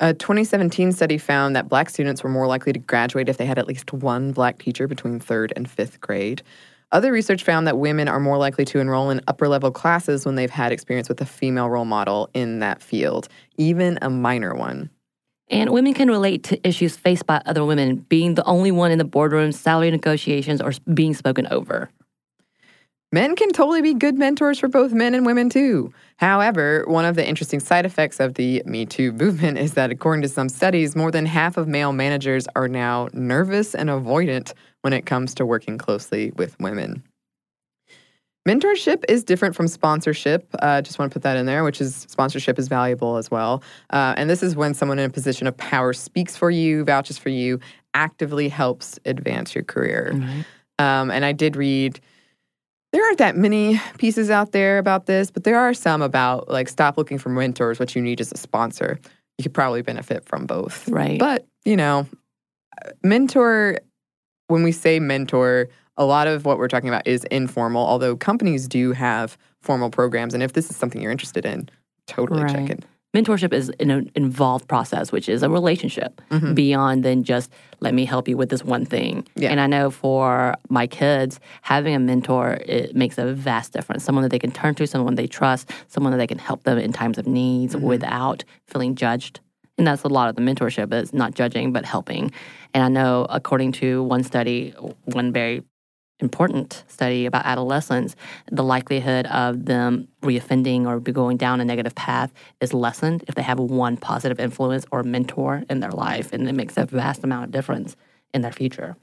A 0.00 0.14
2017 0.14 0.92
study 0.92 1.18
found 1.18 1.54
that 1.54 1.68
black 1.68 1.88
students 1.88 2.22
were 2.22 2.30
more 2.30 2.46
likely 2.46 2.72
to 2.72 2.78
graduate 2.78 3.28
if 3.28 3.36
they 3.36 3.46
had 3.46 3.58
at 3.58 3.68
least 3.68 3.92
one 3.92 4.32
black 4.32 4.58
teacher 4.58 4.88
between 4.88 5.20
third 5.20 5.52
and 5.54 5.70
fifth 5.70 6.00
grade. 6.00 6.42
Other 6.90 7.12
research 7.12 7.44
found 7.44 7.66
that 7.66 7.78
women 7.78 8.08
are 8.08 8.20
more 8.20 8.38
likely 8.38 8.64
to 8.66 8.80
enroll 8.80 9.10
in 9.10 9.20
upper 9.28 9.46
level 9.46 9.70
classes 9.70 10.24
when 10.24 10.36
they've 10.36 10.50
had 10.50 10.72
experience 10.72 11.08
with 11.08 11.20
a 11.20 11.26
female 11.26 11.68
role 11.68 11.84
model 11.84 12.30
in 12.32 12.60
that 12.60 12.82
field, 12.82 13.28
even 13.56 13.98
a 14.00 14.08
minor 14.08 14.54
one. 14.54 14.88
And 15.50 15.70
women 15.70 15.94
can 15.94 16.08
relate 16.08 16.44
to 16.44 16.68
issues 16.68 16.96
faced 16.96 17.26
by 17.26 17.40
other 17.46 17.64
women, 17.64 17.96
being 17.96 18.34
the 18.34 18.44
only 18.44 18.70
one 18.70 18.90
in 18.90 18.98
the 18.98 19.04
boardroom, 19.04 19.52
salary 19.52 19.90
negotiations, 19.90 20.60
or 20.60 20.72
being 20.92 21.14
spoken 21.14 21.46
over. 21.50 21.90
Men 23.10 23.36
can 23.36 23.52
totally 23.52 23.80
be 23.80 23.94
good 23.94 24.18
mentors 24.18 24.58
for 24.58 24.68
both 24.68 24.92
men 24.92 25.14
and 25.14 25.24
women 25.24 25.48
too. 25.48 25.94
However, 26.18 26.84
one 26.86 27.06
of 27.06 27.16
the 27.16 27.26
interesting 27.26 27.58
side 27.58 27.86
effects 27.86 28.20
of 28.20 28.34
the 28.34 28.62
Me 28.66 28.84
Too 28.84 29.12
movement 29.12 29.56
is 29.56 29.72
that, 29.74 29.90
according 29.90 30.20
to 30.22 30.28
some 30.28 30.50
studies, 30.50 30.94
more 30.94 31.10
than 31.10 31.24
half 31.24 31.56
of 31.56 31.66
male 31.66 31.94
managers 31.94 32.46
are 32.54 32.68
now 32.68 33.08
nervous 33.14 33.74
and 33.74 33.88
avoidant 33.88 34.52
when 34.82 34.92
it 34.92 35.06
comes 35.06 35.34
to 35.36 35.46
working 35.46 35.78
closely 35.78 36.32
with 36.36 36.58
women. 36.60 37.02
Mentorship 38.48 39.04
is 39.10 39.24
different 39.24 39.54
from 39.54 39.68
sponsorship. 39.68 40.48
Uh, 40.60 40.80
just 40.80 40.98
want 40.98 41.12
to 41.12 41.14
put 41.14 41.22
that 41.22 41.36
in 41.36 41.44
there, 41.44 41.64
which 41.64 41.82
is 41.82 42.06
sponsorship 42.08 42.58
is 42.58 42.66
valuable 42.66 43.18
as 43.18 43.30
well. 43.30 43.62
Uh, 43.90 44.14
and 44.16 44.30
this 44.30 44.42
is 44.42 44.56
when 44.56 44.72
someone 44.72 44.98
in 44.98 45.04
a 45.04 45.12
position 45.12 45.46
of 45.46 45.54
power 45.58 45.92
speaks 45.92 46.34
for 46.34 46.50
you, 46.50 46.82
vouches 46.82 47.18
for 47.18 47.28
you, 47.28 47.60
actively 47.92 48.48
helps 48.48 48.98
advance 49.04 49.54
your 49.54 49.64
career. 49.64 50.12
Um, 50.78 51.10
and 51.10 51.26
I 51.26 51.32
did 51.32 51.56
read 51.56 52.00
there 52.92 53.04
aren't 53.04 53.18
that 53.18 53.36
many 53.36 53.78
pieces 53.98 54.30
out 54.30 54.52
there 54.52 54.78
about 54.78 55.04
this, 55.04 55.30
but 55.30 55.44
there 55.44 55.58
are 55.58 55.74
some 55.74 56.00
about 56.00 56.48
like 56.48 56.70
stop 56.70 56.96
looking 56.96 57.18
for 57.18 57.28
mentors. 57.28 57.78
What 57.78 57.94
you 57.94 58.00
need 58.00 58.18
is 58.18 58.32
a 58.32 58.38
sponsor. 58.38 58.98
You 59.36 59.42
could 59.42 59.52
probably 59.52 59.82
benefit 59.82 60.24
from 60.24 60.46
both. 60.46 60.88
Right. 60.88 61.18
But, 61.18 61.46
you 61.66 61.76
know, 61.76 62.06
mentor, 63.04 63.78
when 64.46 64.62
we 64.62 64.72
say 64.72 65.00
mentor, 65.00 65.68
a 65.98 66.04
lot 66.04 66.26
of 66.26 66.44
what 66.46 66.58
we're 66.58 66.68
talking 66.68 66.88
about 66.88 67.06
is 67.06 67.24
informal, 67.24 67.84
although 67.84 68.16
companies 68.16 68.68
do 68.68 68.92
have 68.92 69.36
formal 69.60 69.90
programs. 69.90 70.32
And 70.32 70.42
if 70.42 70.52
this 70.54 70.70
is 70.70 70.76
something 70.76 71.02
you're 71.02 71.12
interested 71.12 71.44
in, 71.44 71.68
totally 72.06 72.42
check 72.44 72.56
Right. 72.56 72.70
it. 72.70 72.84
Mentorship 73.16 73.54
is 73.54 73.72
an 73.80 74.10
involved 74.14 74.68
process, 74.68 75.10
which 75.10 75.30
is 75.30 75.42
a 75.42 75.48
relationship 75.48 76.20
mm-hmm. 76.30 76.52
beyond 76.52 77.04
than 77.04 77.24
just 77.24 77.50
let 77.80 77.94
me 77.94 78.04
help 78.04 78.28
you 78.28 78.36
with 78.36 78.50
this 78.50 78.62
one 78.62 78.84
thing. 78.84 79.26
Yeah. 79.34 79.50
And 79.50 79.60
I 79.60 79.66
know 79.66 79.90
for 79.90 80.54
my 80.68 80.86
kids, 80.86 81.40
having 81.62 81.94
a 81.94 81.98
mentor 81.98 82.58
it 82.66 82.94
makes 82.94 83.16
a 83.16 83.32
vast 83.32 83.72
difference. 83.72 84.04
Someone 84.04 84.22
that 84.22 84.28
they 84.28 84.38
can 84.38 84.52
turn 84.52 84.74
to, 84.74 84.86
someone 84.86 85.14
they 85.14 85.26
trust, 85.26 85.70
someone 85.88 86.12
that 86.12 86.18
they 86.18 86.26
can 86.26 86.38
help 86.38 86.64
them 86.64 86.78
in 86.78 86.92
times 86.92 87.16
of 87.16 87.26
needs 87.26 87.74
mm-hmm. 87.74 87.86
without 87.86 88.44
feeling 88.66 88.94
judged. 88.94 89.40
And 89.78 89.86
that's 89.86 90.02
a 90.02 90.08
lot 90.08 90.28
of 90.28 90.36
the 90.36 90.42
mentorship 90.42 90.92
is 90.92 91.14
not 91.14 91.34
judging 91.34 91.72
but 91.72 91.86
helping. 91.86 92.30
And 92.74 92.84
I 92.84 92.88
know 92.88 93.26
according 93.30 93.72
to 93.72 94.02
one 94.02 94.22
study, 94.22 94.74
one 95.04 95.32
very 95.32 95.62
important 96.20 96.84
study 96.88 97.26
about 97.26 97.46
adolescents, 97.46 98.16
the 98.50 98.64
likelihood 98.64 99.26
of 99.26 99.66
them 99.66 100.08
reoffending 100.22 100.86
or 100.86 101.00
be 101.00 101.12
going 101.12 101.36
down 101.36 101.60
a 101.60 101.64
negative 101.64 101.94
path 101.94 102.32
is 102.60 102.74
lessened 102.74 103.24
if 103.28 103.34
they 103.34 103.42
have 103.42 103.58
one 103.58 103.96
positive 103.96 104.40
influence 104.40 104.84
or 104.90 105.02
mentor 105.02 105.64
in 105.70 105.80
their 105.80 105.92
life. 105.92 106.32
And 106.32 106.48
it 106.48 106.54
makes 106.54 106.76
a 106.76 106.86
vast 106.86 107.24
amount 107.24 107.44
of 107.44 107.50
difference 107.50 107.96
in 108.34 108.42
their 108.42 108.52
future. 108.52 108.96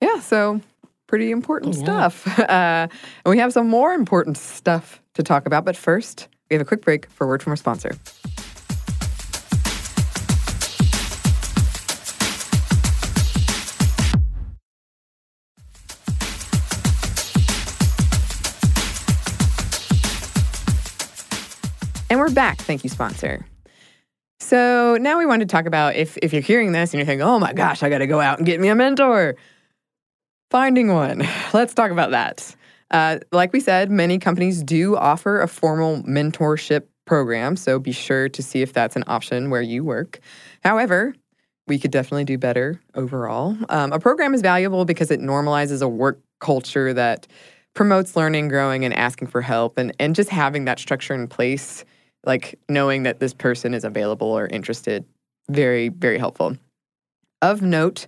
Yeah, 0.00 0.20
so 0.20 0.60
pretty 1.06 1.30
important 1.30 1.74
stuff. 1.74 2.26
Uh, 2.50 2.88
and 3.24 3.30
we 3.30 3.38
have 3.38 3.52
some 3.52 3.68
more 3.68 3.92
important 3.92 4.36
stuff 4.36 5.00
to 5.14 5.22
talk 5.22 5.46
about. 5.46 5.64
But 5.64 5.76
first, 5.76 6.28
we 6.48 6.54
have 6.54 6.62
a 6.62 6.64
quick 6.64 6.80
break 6.80 7.08
for 7.10 7.24
a 7.24 7.28
word 7.28 7.42
from 7.42 7.52
our 7.52 7.56
sponsor. 7.56 7.92
And 22.10 22.18
we're 22.18 22.30
back. 22.30 22.58
Thank 22.58 22.82
you, 22.82 22.90
sponsor. 22.90 23.46
So 24.40 24.98
now 25.00 25.16
we 25.16 25.26
want 25.26 25.40
to 25.40 25.46
talk 25.46 25.66
about 25.66 25.94
if, 25.94 26.18
if 26.18 26.32
you're 26.32 26.42
hearing 26.42 26.72
this 26.72 26.92
and 26.92 26.98
you're 26.98 27.06
thinking, 27.06 27.22
oh 27.22 27.38
my 27.38 27.52
gosh, 27.52 27.84
I 27.84 27.88
got 27.88 27.98
to 27.98 28.08
go 28.08 28.20
out 28.20 28.38
and 28.38 28.46
get 28.46 28.58
me 28.58 28.68
a 28.68 28.74
mentor. 28.74 29.36
Finding 30.50 30.92
one. 30.92 31.22
Let's 31.52 31.72
talk 31.72 31.92
about 31.92 32.10
that. 32.10 32.56
Uh, 32.90 33.20
like 33.30 33.52
we 33.52 33.60
said, 33.60 33.92
many 33.92 34.18
companies 34.18 34.64
do 34.64 34.96
offer 34.96 35.40
a 35.40 35.46
formal 35.46 36.02
mentorship 36.02 36.86
program, 37.04 37.54
so 37.54 37.78
be 37.78 37.92
sure 37.92 38.28
to 38.28 38.42
see 38.42 38.60
if 38.60 38.72
that's 38.72 38.96
an 38.96 39.04
option 39.06 39.48
where 39.48 39.62
you 39.62 39.84
work. 39.84 40.18
However, 40.64 41.14
we 41.68 41.78
could 41.78 41.92
definitely 41.92 42.24
do 42.24 42.36
better 42.36 42.80
overall. 42.96 43.56
Um, 43.68 43.92
a 43.92 44.00
program 44.00 44.34
is 44.34 44.42
valuable 44.42 44.84
because 44.84 45.12
it 45.12 45.20
normalizes 45.20 45.80
a 45.80 45.88
work 45.88 46.20
culture 46.40 46.92
that 46.92 47.28
promotes 47.74 48.16
learning, 48.16 48.48
growing, 48.48 48.84
and 48.84 48.92
asking 48.94 49.28
for 49.28 49.42
help, 49.42 49.78
and, 49.78 49.94
and 50.00 50.16
just 50.16 50.30
having 50.30 50.64
that 50.64 50.80
structure 50.80 51.14
in 51.14 51.28
place, 51.28 51.84
like 52.24 52.58
knowing 52.68 53.04
that 53.04 53.20
this 53.20 53.34
person 53.34 53.74
is 53.74 53.84
available 53.84 54.28
or 54.28 54.46
interested, 54.46 55.04
very, 55.50 55.88
very 55.88 56.18
helpful. 56.18 56.56
Of 57.42 57.62
note, 57.62 58.06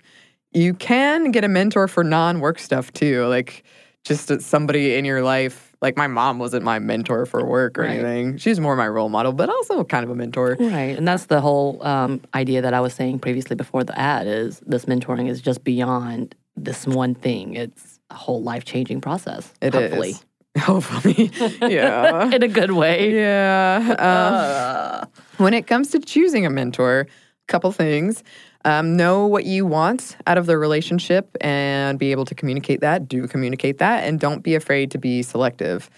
you 0.52 0.74
can 0.74 1.30
get 1.30 1.44
a 1.44 1.48
mentor 1.48 1.88
for 1.88 2.04
non 2.04 2.40
work 2.40 2.58
stuff 2.58 2.92
too, 2.92 3.24
like 3.26 3.64
just 4.04 4.40
somebody 4.42 4.94
in 4.96 5.04
your 5.04 5.22
life. 5.22 5.74
Like 5.80 5.96
my 5.96 6.06
mom 6.06 6.38
wasn't 6.38 6.64
my 6.64 6.78
mentor 6.78 7.26
for 7.26 7.44
work 7.44 7.78
or 7.78 7.82
Right. 7.82 7.90
anything. 8.00 8.36
She's 8.36 8.60
more 8.60 8.76
my 8.76 8.86
role 8.86 9.08
model, 9.08 9.32
but 9.32 9.48
also 9.48 9.82
kind 9.84 10.04
of 10.04 10.10
a 10.10 10.14
mentor. 10.14 10.56
Right. 10.60 10.96
And 10.96 11.08
that's 11.08 11.26
the 11.26 11.40
whole 11.40 11.84
um, 11.84 12.20
idea 12.34 12.62
that 12.62 12.74
I 12.74 12.80
was 12.80 12.92
saying 12.94 13.20
previously 13.20 13.56
before 13.56 13.82
the 13.82 13.98
ad 13.98 14.26
is 14.26 14.60
this 14.66 14.84
mentoring 14.84 15.28
is 15.28 15.40
just 15.40 15.64
beyond 15.64 16.34
this 16.56 16.86
one 16.86 17.14
thing. 17.14 17.54
It's 17.54 17.98
a 18.10 18.14
whole 18.14 18.42
life 18.42 18.64
changing 18.64 19.00
process. 19.00 19.52
It 19.62 19.74
is 19.74 20.22
hopefully. 20.58 21.30
Yeah. 21.62 22.30
In 22.32 22.42
a 22.42 22.48
good 22.48 22.72
way. 22.72 23.14
Yeah. 23.14 25.02
Um, 25.02 25.08
when 25.38 25.54
it 25.54 25.66
comes 25.66 25.90
to 25.90 25.98
choosing 25.98 26.44
a 26.44 26.50
mentor, 26.50 27.00
a 27.00 27.06
couple 27.48 27.72
things. 27.72 28.22
Um, 28.64 28.96
know 28.96 29.26
what 29.26 29.44
you 29.44 29.66
want 29.66 30.16
out 30.26 30.38
of 30.38 30.46
the 30.46 30.56
relationship 30.56 31.36
and 31.40 31.98
be 31.98 32.12
able 32.12 32.24
to 32.26 32.34
communicate 32.34 32.80
that. 32.80 33.08
Do 33.08 33.26
communicate 33.26 33.78
that. 33.78 34.04
And 34.04 34.20
don't 34.20 34.42
be 34.42 34.54
afraid 34.54 34.90
to 34.92 34.98
be 34.98 35.22
selective. 35.22 35.90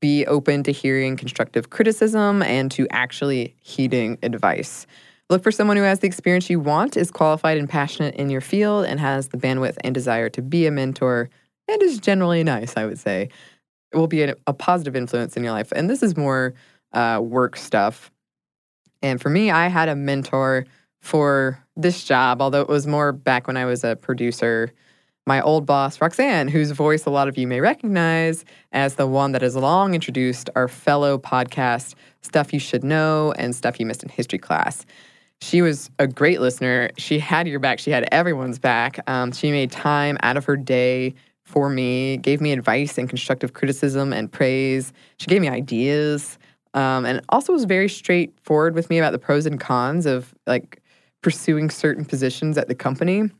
Be 0.00 0.26
open 0.26 0.62
to 0.64 0.72
hearing 0.72 1.16
constructive 1.16 1.70
criticism 1.70 2.42
and 2.42 2.70
to 2.72 2.88
actually 2.90 3.54
heeding 3.60 4.18
advice. 4.22 4.86
Look 5.30 5.42
for 5.42 5.52
someone 5.52 5.76
who 5.76 5.82
has 5.82 5.98
the 5.98 6.06
experience 6.06 6.48
you 6.48 6.58
want, 6.58 6.96
is 6.96 7.10
qualified 7.10 7.58
and 7.58 7.68
passionate 7.68 8.14
in 8.14 8.30
your 8.30 8.40
field, 8.40 8.86
and 8.86 8.98
has 8.98 9.28
the 9.28 9.36
bandwidth 9.36 9.76
and 9.84 9.94
desire 9.94 10.30
to 10.30 10.40
be 10.40 10.66
a 10.66 10.70
mentor, 10.70 11.28
and 11.68 11.82
is 11.82 11.98
generally 11.98 12.42
nice, 12.42 12.78
I 12.78 12.86
would 12.86 12.98
say 12.98 13.28
will 13.92 14.06
be 14.06 14.22
a, 14.22 14.34
a 14.46 14.52
positive 14.52 14.94
influence 14.96 15.36
in 15.36 15.44
your 15.44 15.52
life. 15.52 15.72
And 15.72 15.88
this 15.88 16.02
is 16.02 16.16
more 16.16 16.54
uh, 16.92 17.20
work 17.22 17.56
stuff. 17.56 18.10
And 19.02 19.20
for 19.20 19.30
me, 19.30 19.50
I 19.50 19.68
had 19.68 19.88
a 19.88 19.94
mentor 19.94 20.66
for 21.00 21.62
this 21.76 22.04
job, 22.04 22.42
although 22.42 22.60
it 22.60 22.68
was 22.68 22.86
more 22.86 23.12
back 23.12 23.46
when 23.46 23.56
I 23.56 23.64
was 23.64 23.84
a 23.84 23.96
producer. 23.96 24.72
My 25.26 25.40
old 25.42 25.66
boss, 25.66 26.00
Roxanne, 26.00 26.48
whose 26.48 26.70
voice 26.70 27.04
a 27.04 27.10
lot 27.10 27.28
of 27.28 27.36
you 27.36 27.46
may 27.46 27.60
recognize 27.60 28.44
as 28.72 28.94
the 28.94 29.06
one 29.06 29.32
that 29.32 29.42
has 29.42 29.54
long 29.54 29.94
introduced 29.94 30.48
our 30.56 30.68
fellow 30.68 31.18
podcast, 31.18 31.94
Stuff 32.22 32.52
You 32.52 32.58
Should 32.58 32.82
Know 32.82 33.32
and 33.32 33.54
Stuff 33.54 33.78
You 33.78 33.86
Missed 33.86 34.02
in 34.02 34.08
History 34.08 34.38
class. 34.38 34.86
She 35.40 35.62
was 35.62 35.90
a 35.98 36.08
great 36.08 36.40
listener. 36.40 36.90
She 36.96 37.18
had 37.18 37.46
your 37.46 37.60
back, 37.60 37.78
she 37.78 37.90
had 37.90 38.08
everyone's 38.10 38.58
back. 38.58 38.98
Um, 39.08 39.30
she 39.32 39.52
made 39.52 39.70
time 39.70 40.18
out 40.22 40.36
of 40.36 40.44
her 40.46 40.56
day 40.56 41.14
for 41.48 41.70
me, 41.70 42.18
gave 42.18 42.42
me 42.42 42.52
advice 42.52 42.98
and 42.98 43.08
constructive 43.08 43.54
criticism 43.54 44.12
and 44.12 44.30
praise. 44.30 44.92
She 45.16 45.26
gave 45.26 45.40
me 45.40 45.48
ideas, 45.48 46.38
um, 46.74 47.06
and 47.06 47.22
also 47.30 47.54
was 47.54 47.64
very 47.64 47.88
straightforward 47.88 48.74
with 48.74 48.90
me 48.90 48.98
about 48.98 49.12
the 49.12 49.18
pros 49.18 49.46
and 49.46 49.58
cons 49.58 50.04
of 50.04 50.34
like 50.46 50.82
pursuing 51.22 51.70
certain 51.70 52.04
positions 52.04 52.58
at 52.58 52.68
the 52.68 52.74
company 52.74 53.30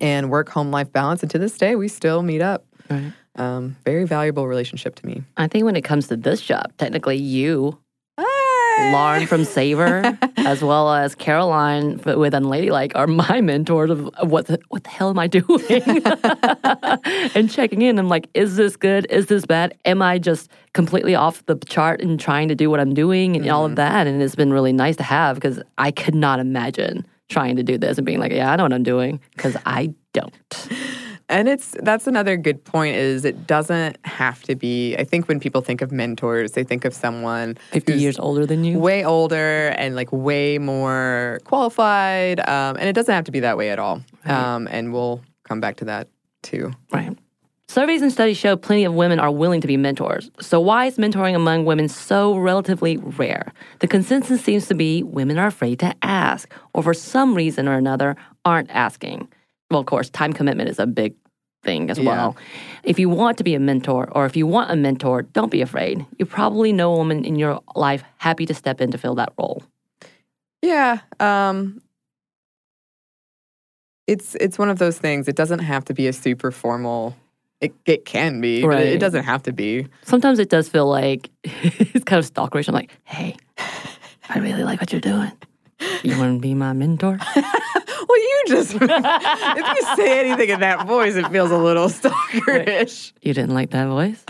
and 0.00 0.30
work 0.30 0.48
home 0.48 0.70
life 0.70 0.90
balance. 0.90 1.22
And 1.22 1.30
to 1.32 1.38
this 1.38 1.58
day, 1.58 1.76
we 1.76 1.86
still 1.86 2.22
meet 2.22 2.40
up. 2.40 2.64
Right. 2.88 3.12
Um, 3.36 3.76
very 3.84 4.04
valuable 4.04 4.48
relationship 4.48 4.94
to 4.96 5.06
me. 5.06 5.22
I 5.36 5.46
think 5.46 5.66
when 5.66 5.76
it 5.76 5.84
comes 5.84 6.08
to 6.08 6.16
this 6.16 6.40
job, 6.40 6.72
technically 6.78 7.18
you, 7.18 7.78
Lauren 8.78 9.26
from 9.26 9.44
Savor, 9.44 10.18
as 10.38 10.62
well 10.62 10.92
as 10.92 11.14
Caroline 11.14 12.00
with 12.04 12.34
Unladylike, 12.34 12.92
are 12.94 13.06
my 13.06 13.40
mentors 13.40 13.90
of 13.90 14.10
what 14.22 14.46
the, 14.46 14.58
what 14.68 14.84
the 14.84 14.90
hell 14.90 15.10
am 15.10 15.18
I 15.18 15.26
doing? 15.26 16.02
and 17.34 17.50
checking 17.50 17.82
in. 17.82 17.98
I'm 17.98 18.08
like, 18.08 18.28
is 18.34 18.56
this 18.56 18.76
good? 18.76 19.06
Is 19.10 19.26
this 19.26 19.46
bad? 19.46 19.76
Am 19.84 20.02
I 20.02 20.18
just 20.18 20.50
completely 20.72 21.14
off 21.14 21.44
the 21.46 21.56
chart 21.66 22.00
and 22.00 22.18
trying 22.18 22.48
to 22.48 22.54
do 22.54 22.70
what 22.70 22.80
I'm 22.80 22.94
doing 22.94 23.36
and 23.36 23.48
all 23.48 23.64
of 23.64 23.70
mm-hmm. 23.70 23.76
that? 23.76 24.06
And 24.06 24.22
it's 24.22 24.34
been 24.34 24.52
really 24.52 24.72
nice 24.72 24.96
to 24.96 25.02
have 25.02 25.36
because 25.36 25.62
I 25.78 25.90
could 25.90 26.14
not 26.14 26.40
imagine 26.40 27.06
trying 27.28 27.56
to 27.56 27.62
do 27.62 27.78
this 27.78 27.98
and 27.98 28.04
being 28.04 28.18
like, 28.18 28.32
yeah, 28.32 28.52
I 28.52 28.56
know 28.56 28.64
what 28.64 28.72
I'm 28.72 28.82
doing 28.82 29.20
because 29.34 29.56
I 29.64 29.94
don't. 30.12 30.34
And 31.28 31.48
it's 31.48 31.74
that's 31.82 32.06
another 32.06 32.36
good 32.36 32.62
point 32.64 32.96
is 32.96 33.24
it 33.24 33.46
doesn't 33.46 33.96
have 34.04 34.42
to 34.42 34.54
be 34.54 34.94
I 34.96 35.04
think 35.04 35.26
when 35.26 35.40
people 35.40 35.60
think 35.62 35.80
of 35.80 35.90
mentors, 35.90 36.52
they 36.52 36.64
think 36.64 36.84
of 36.84 36.92
someone 36.92 37.56
50 37.72 37.92
who's 37.92 38.02
years 38.02 38.18
older 38.18 38.44
than 38.46 38.64
you. 38.64 38.78
way 38.78 39.04
older 39.04 39.68
and 39.68 39.96
like 39.96 40.12
way 40.12 40.58
more 40.58 41.40
qualified. 41.44 42.40
Um, 42.40 42.76
and 42.76 42.88
it 42.88 42.92
doesn't 42.92 43.14
have 43.14 43.24
to 43.24 43.32
be 43.32 43.40
that 43.40 43.56
way 43.56 43.70
at 43.70 43.78
all. 43.78 44.02
Um, 44.26 44.68
and 44.70 44.92
we'll 44.92 45.22
come 45.44 45.60
back 45.60 45.76
to 45.76 45.86
that 45.86 46.08
too. 46.42 46.72
Right. 46.92 47.16
Surveys 47.66 48.02
and 48.02 48.12
studies 48.12 48.36
show 48.36 48.56
plenty 48.56 48.84
of 48.84 48.94
women 48.94 49.18
are 49.18 49.30
willing 49.32 49.60
to 49.60 49.66
be 49.66 49.76
mentors. 49.76 50.30
So, 50.40 50.60
why 50.60 50.86
is 50.86 50.96
mentoring 50.96 51.34
among 51.34 51.64
women 51.64 51.88
so 51.88 52.36
relatively 52.36 52.98
rare? 52.98 53.52
The 53.80 53.88
consensus 53.88 54.42
seems 54.42 54.66
to 54.66 54.74
be 54.74 55.02
women 55.02 55.38
are 55.38 55.46
afraid 55.46 55.80
to 55.80 55.94
ask, 56.02 56.52
or 56.74 56.82
for 56.82 56.94
some 56.94 57.34
reason 57.34 57.66
or 57.66 57.74
another, 57.74 58.16
aren't 58.44 58.70
asking. 58.70 59.28
Well, 59.74 59.80
of 59.80 59.86
course, 59.86 60.08
time 60.08 60.32
commitment 60.32 60.68
is 60.68 60.78
a 60.78 60.86
big 60.86 61.16
thing 61.64 61.90
as 61.90 61.98
well. 61.98 62.36
If 62.84 63.00
you 63.00 63.08
want 63.08 63.38
to 63.38 63.44
be 63.44 63.56
a 63.56 63.58
mentor, 63.58 64.08
or 64.12 64.24
if 64.24 64.36
you 64.36 64.46
want 64.46 64.70
a 64.70 64.76
mentor, 64.76 65.22
don't 65.22 65.50
be 65.50 65.62
afraid. 65.62 66.06
You 66.16 66.26
probably 66.26 66.72
know 66.72 66.94
a 66.94 66.96
woman 66.96 67.24
in 67.24 67.34
your 67.34 67.60
life 67.74 68.04
happy 68.18 68.46
to 68.46 68.54
step 68.54 68.80
in 68.80 68.92
to 68.92 68.98
fill 68.98 69.16
that 69.16 69.32
role. 69.36 69.64
Yeah. 70.62 71.00
Um, 71.18 71.82
it's 74.06 74.36
it's 74.36 74.60
one 74.60 74.68
of 74.68 74.78
those 74.78 74.96
things. 74.96 75.26
It 75.26 75.34
doesn't 75.34 75.58
have 75.58 75.84
to 75.86 75.92
be 75.92 76.06
a 76.06 76.12
super 76.12 76.52
formal. 76.52 77.16
It 77.60 77.74
it 77.84 78.04
can 78.04 78.40
be, 78.40 78.62
but 78.62 78.78
it, 78.78 78.92
it 78.92 78.98
doesn't 79.00 79.24
have 79.24 79.42
to 79.42 79.52
be. 79.52 79.88
Sometimes 80.02 80.38
it 80.38 80.50
does 80.50 80.68
feel 80.68 80.86
like 80.86 81.30
it's 81.42 82.04
kind 82.04 82.24
of 82.24 82.32
stalkerish. 82.32 82.68
I'm 82.68 82.74
like, 82.74 82.92
hey, 83.02 83.34
I 84.28 84.38
really 84.38 84.62
like 84.62 84.80
what 84.80 84.92
you're 84.92 85.00
doing. 85.00 85.32
You 86.04 86.16
want 86.16 86.36
to 86.36 86.40
be 86.40 86.54
my 86.54 86.72
mentor? 86.74 87.18
Well, 88.14 88.22
you 88.22 88.42
just 88.46 88.74
if 88.80 89.76
you 89.76 89.96
say 89.96 90.20
anything 90.20 90.48
in 90.50 90.60
that 90.60 90.86
voice, 90.86 91.16
it 91.16 91.26
feels 91.28 91.50
a 91.50 91.58
little 91.58 91.88
stalkerish. 91.88 93.12
You 93.22 93.34
didn't 93.34 93.54
like 93.54 93.70
that 93.70 93.88
voice? 93.88 94.22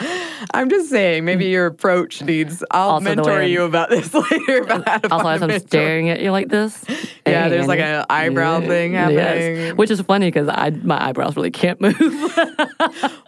I'm 0.54 0.70
just 0.70 0.88
saying, 0.88 1.24
maybe 1.26 1.46
your 1.46 1.66
approach 1.66 2.22
needs. 2.22 2.64
I'll 2.70 2.90
Also 2.92 3.04
mentor 3.04 3.42
you 3.42 3.64
about 3.64 3.90
this 3.90 4.12
later. 4.30 4.62
About 4.62 4.88
how 4.88 4.98
to 4.98 5.12
Also, 5.12 5.28
as 5.28 5.42
I'm 5.42 5.48
mentor. 5.48 5.66
staring 5.68 6.08
at 6.08 6.20
you 6.20 6.30
like 6.30 6.48
this. 6.48 6.82
Yeah, 7.26 7.48
there's 7.50 7.66
like 7.66 7.78
an 7.80 8.04
eyebrow 8.08 8.60
thing 8.60 8.94
Yes, 8.94 9.12
happening. 9.12 9.76
which 9.76 9.90
is 9.90 10.00
funny 10.00 10.28
because 10.28 10.48
I 10.48 10.70
my 10.82 11.08
eyebrows 11.08 11.36
really 11.36 11.50
can't 11.50 11.80
move. 11.80 11.98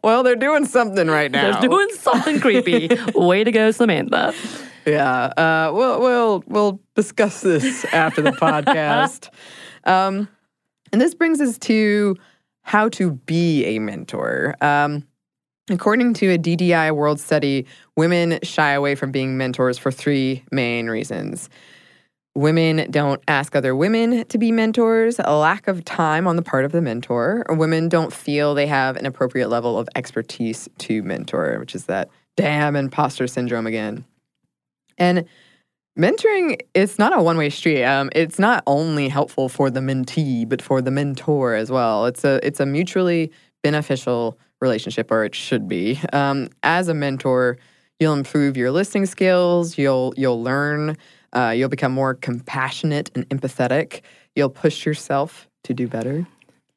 Well, 0.02 0.22
they're 0.22 0.36
doing 0.36 0.64
something 0.64 1.06
right 1.08 1.30
now. 1.30 1.58
They're 1.60 1.68
doing 1.68 1.88
something 1.98 2.40
creepy. 2.40 2.88
Way 3.14 3.44
to 3.44 3.52
go, 3.52 3.70
Samantha. 3.72 4.32
Yeah, 4.86 5.32
uh, 5.36 5.70
we'll 5.74 6.00
we'll 6.00 6.44
we'll 6.46 6.80
discuss 6.94 7.40
this 7.42 7.84
after 7.86 8.22
the 8.22 8.30
podcast. 8.32 9.28
Um, 9.84 10.28
and 10.96 11.00
this 11.02 11.14
brings 11.14 11.42
us 11.42 11.58
to 11.58 12.16
how 12.62 12.88
to 12.88 13.10
be 13.10 13.66
a 13.66 13.78
mentor. 13.78 14.54
Um, 14.62 15.06
according 15.68 16.14
to 16.14 16.32
a 16.32 16.38
DDI 16.38 16.96
World 16.96 17.20
Study, 17.20 17.66
women 17.98 18.38
shy 18.42 18.70
away 18.70 18.94
from 18.94 19.12
being 19.12 19.36
mentors 19.36 19.76
for 19.76 19.92
three 19.92 20.42
main 20.50 20.86
reasons. 20.86 21.50
Women 22.34 22.90
don't 22.90 23.22
ask 23.28 23.54
other 23.54 23.76
women 23.76 24.24
to 24.24 24.38
be 24.38 24.50
mentors, 24.50 25.20
a 25.22 25.36
lack 25.36 25.68
of 25.68 25.84
time 25.84 26.26
on 26.26 26.36
the 26.36 26.42
part 26.42 26.64
of 26.64 26.72
the 26.72 26.80
mentor, 26.80 27.44
or 27.46 27.56
women 27.56 27.90
don't 27.90 28.10
feel 28.10 28.54
they 28.54 28.66
have 28.66 28.96
an 28.96 29.04
appropriate 29.04 29.50
level 29.50 29.78
of 29.78 29.90
expertise 29.96 30.66
to 30.78 31.02
mentor, 31.02 31.58
which 31.58 31.74
is 31.74 31.84
that 31.84 32.08
damn 32.38 32.74
imposter 32.74 33.26
syndrome 33.26 33.66
again. 33.66 34.06
And 34.96 35.26
mentoring, 35.96 36.60
it's 36.74 36.98
not 36.98 37.16
a 37.16 37.22
one 37.22 37.36
way 37.36 37.50
street. 37.50 37.84
Um, 37.84 38.10
it's 38.14 38.38
not 38.38 38.62
only 38.66 39.08
helpful 39.08 39.48
for 39.48 39.70
the 39.70 39.80
mentee, 39.80 40.48
but 40.48 40.62
for 40.62 40.80
the 40.80 40.90
mentor 40.90 41.54
as 41.54 41.70
well. 41.70 42.06
It's 42.06 42.24
a 42.24 42.44
it's 42.46 42.60
a 42.60 42.66
mutually 42.66 43.32
beneficial 43.62 44.38
relationship, 44.60 45.10
or 45.10 45.24
it 45.24 45.34
should 45.34 45.68
be. 45.68 46.00
Um, 46.12 46.48
as 46.62 46.88
a 46.88 46.94
mentor, 46.94 47.58
you'll 47.98 48.14
improve 48.14 48.56
your 48.56 48.70
listening 48.70 49.06
skills. 49.06 49.78
You'll 49.78 50.14
you'll 50.16 50.42
learn 50.42 50.96
uh, 51.32 51.50
you'll 51.50 51.68
become 51.68 51.92
more 51.92 52.14
compassionate 52.14 53.10
and 53.14 53.28
empathetic. 53.28 54.02
You'll 54.34 54.50
push 54.50 54.86
yourself 54.86 55.48
to 55.64 55.74
do 55.74 55.88
better. 55.88 56.26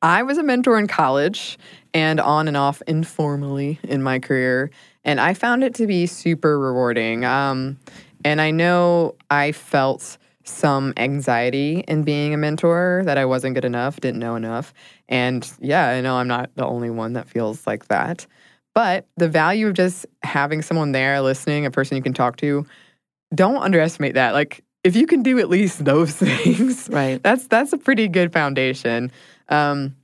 I 0.01 0.23
was 0.23 0.37
a 0.37 0.43
mentor 0.43 0.79
in 0.79 0.87
college 0.87 1.57
and 1.93 2.21
on 2.21 2.47
and 2.47 2.55
off 2.55 2.81
informally 2.87 3.79
in 3.83 4.01
my 4.01 4.19
career, 4.19 4.71
and 5.03 5.19
I 5.19 5.33
found 5.33 5.63
it 5.63 5.75
to 5.75 5.87
be 5.87 6.05
super 6.05 6.57
rewarding. 6.57 7.25
Um, 7.25 7.77
and 8.25 8.41
I 8.41 8.51
know 8.51 9.15
I 9.29 9.51
felt 9.51 10.17
some 10.43 10.93
anxiety 10.97 11.83
in 11.87 12.03
being 12.03 12.33
a 12.33 12.37
mentor 12.37 13.03
that 13.05 13.17
I 13.17 13.25
wasn't 13.25 13.55
good 13.55 13.65
enough, 13.65 13.99
didn't 13.99 14.19
know 14.19 14.35
enough. 14.35 14.73
And 15.07 15.49
yeah, 15.59 15.89
I 15.89 16.01
know 16.01 16.15
I'm 16.15 16.27
not 16.27 16.49
the 16.55 16.65
only 16.65 16.89
one 16.89 17.13
that 17.13 17.29
feels 17.29 17.67
like 17.67 17.87
that. 17.87 18.25
But 18.73 19.05
the 19.17 19.27
value 19.29 19.67
of 19.67 19.73
just 19.73 20.05
having 20.23 20.61
someone 20.61 20.91
there 20.91 21.21
listening, 21.21 21.65
a 21.65 21.71
person 21.71 21.97
you 21.97 22.03
can 22.03 22.13
talk 22.13 22.37
to, 22.37 22.65
don't 23.33 23.57
underestimate 23.57 24.15
that. 24.15 24.33
Like 24.33 24.63
if 24.83 24.95
you 24.95 25.05
can 25.05 25.21
do 25.23 25.39
at 25.39 25.49
least 25.49 25.85
those 25.85 26.15
things, 26.15 26.89
Right. 26.91 27.21
that's 27.21 27.47
that's 27.47 27.73
a 27.73 27.77
pretty 27.77 28.07
good 28.07 28.33
foundation. 28.33 29.11
Um, 29.49 29.95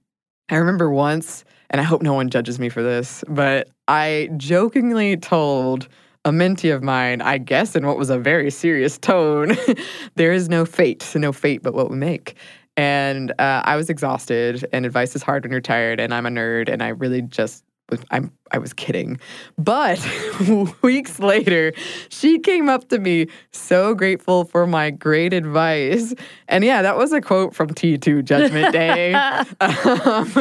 I 0.50 0.57
remember 0.57 0.91
once, 0.91 1.43
and 1.72 1.81
I 1.81 1.84
hope 1.84 2.01
no 2.03 2.13
one 2.13 2.29
judges 2.29 2.60
me 2.60 2.69
for 2.69 2.84
this, 2.84 3.24
but 3.27 3.69
I 3.88 4.29
jokingly 4.38 5.17
told 5.17 5.88
a 6.25 6.32
mentee 6.32 6.74
of 6.74 6.82
mine, 6.82 7.22
I 7.22 7.38
guess 7.38 7.75
in 7.75 7.86
what 7.86 7.98
was 7.98 8.10
a 8.10 8.17
very 8.17 8.50
serious 8.50 8.98
tone, 8.98 9.55
there 10.15 10.34
is 10.34 10.50
no 10.50 10.65
fate, 10.65 11.13
no 11.15 11.32
fate 11.32 11.62
but 11.62 11.75
what 11.75 11.91
we 11.91 11.98
make. 11.98 12.36
And 12.75 13.32
uh, 13.39 13.62
I 13.63 13.77
was 13.77 13.89
exhausted, 13.89 14.65
and 14.74 14.86
advice 14.86 15.15
is 15.15 15.24
hard 15.24 15.44
when 15.44 15.51
you're 15.51 15.62
tired, 15.62 16.00
and 16.00 16.13
I'm 16.13 16.25
a 16.25 16.29
nerd, 16.29 16.67
and 16.67 16.84
I 16.84 16.89
really 16.89 17.22
just 17.22 17.63
I'm 18.12 18.32
I 18.51 18.58
was 18.58 18.74
kidding. 18.74 19.20
But 19.58 20.00
weeks 20.82 21.20
later, 21.20 21.74
she 22.10 22.39
came 22.39 22.70
up 22.70 22.88
to 22.89 23.00
me 23.00 23.27
so 23.51 23.94
grateful 23.96 24.46
for 24.46 24.68
my 24.68 24.92
great 24.92 25.34
advice. 25.34 26.13
And 26.48 26.63
yeah, 26.63 26.82
that 26.82 26.96
was 26.96 27.12
a 27.12 27.22
quote 27.22 27.56
from 27.56 27.70
T2 27.70 28.24
Judgment 28.24 28.72
Day. 28.72 29.13
um, 29.60 30.32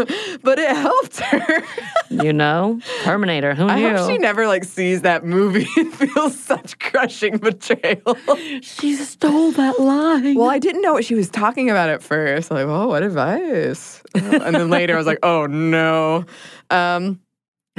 but 0.43 0.59
it 0.59 0.77
helped 0.77 1.19
her. 1.19 1.63
You 2.11 2.33
know, 2.33 2.79
Terminator. 3.03 3.55
Who 3.55 3.67
knew? 3.67 3.73
I 3.73 3.97
hope 3.97 4.11
she 4.11 4.19
never 4.19 4.47
like 4.47 4.65
sees 4.65 5.03
that 5.03 5.25
movie 5.25 5.67
and 5.77 5.93
feels 5.93 6.39
such 6.39 6.79
crushing 6.79 7.39
betrayal. 7.39 8.17
She 8.63 8.97
stole 8.97 9.51
that 9.53 9.81
line. 9.81 10.37
Well, 10.37 10.51
I 10.51 10.59
didn't 10.59 10.83
know 10.83 10.93
what 10.93 11.05
she 11.05 11.15
was 11.15 11.31
talking 11.31 11.71
about 11.71 11.89
at 11.89 12.03
first. 12.03 12.51
Like, 12.51 12.67
oh, 12.67 12.89
what 12.89 13.03
advice? 13.03 14.03
and 14.15 14.55
then 14.55 14.71
later 14.71 14.95
I 14.95 14.99
was 14.99 15.07
like, 15.07 15.19
oh 15.23 15.47
no. 15.47 16.27
Um, 16.71 17.21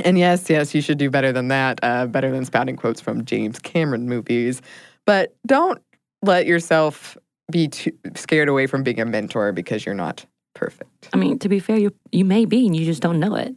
and 0.03 0.17
yes, 0.17 0.49
yes, 0.49 0.75
you 0.75 0.81
should 0.81 0.97
do 0.97 1.09
better 1.09 1.31
than 1.31 1.47
that. 1.49 1.79
Uh, 1.81 2.05
better 2.07 2.31
than 2.31 2.45
spouting 2.45 2.75
quotes 2.75 2.99
from 2.99 3.25
James 3.25 3.59
Cameron 3.59 4.07
movies. 4.07 4.61
But 5.05 5.35
don't 5.45 5.81
let 6.21 6.45
yourself 6.45 7.17
be 7.51 7.67
too 7.67 7.91
scared 8.15 8.49
away 8.49 8.67
from 8.67 8.83
being 8.83 8.99
a 8.99 9.05
mentor 9.05 9.51
because 9.51 9.85
you're 9.85 9.95
not 9.95 10.25
perfect. 10.53 11.09
I 11.13 11.17
mean, 11.17 11.39
to 11.39 11.49
be 11.49 11.59
fair, 11.59 11.77
you 11.77 11.93
you 12.11 12.25
may 12.25 12.45
be, 12.45 12.65
and 12.65 12.75
you 12.75 12.85
just 12.85 13.01
don't 13.01 13.19
know 13.19 13.35
it. 13.35 13.55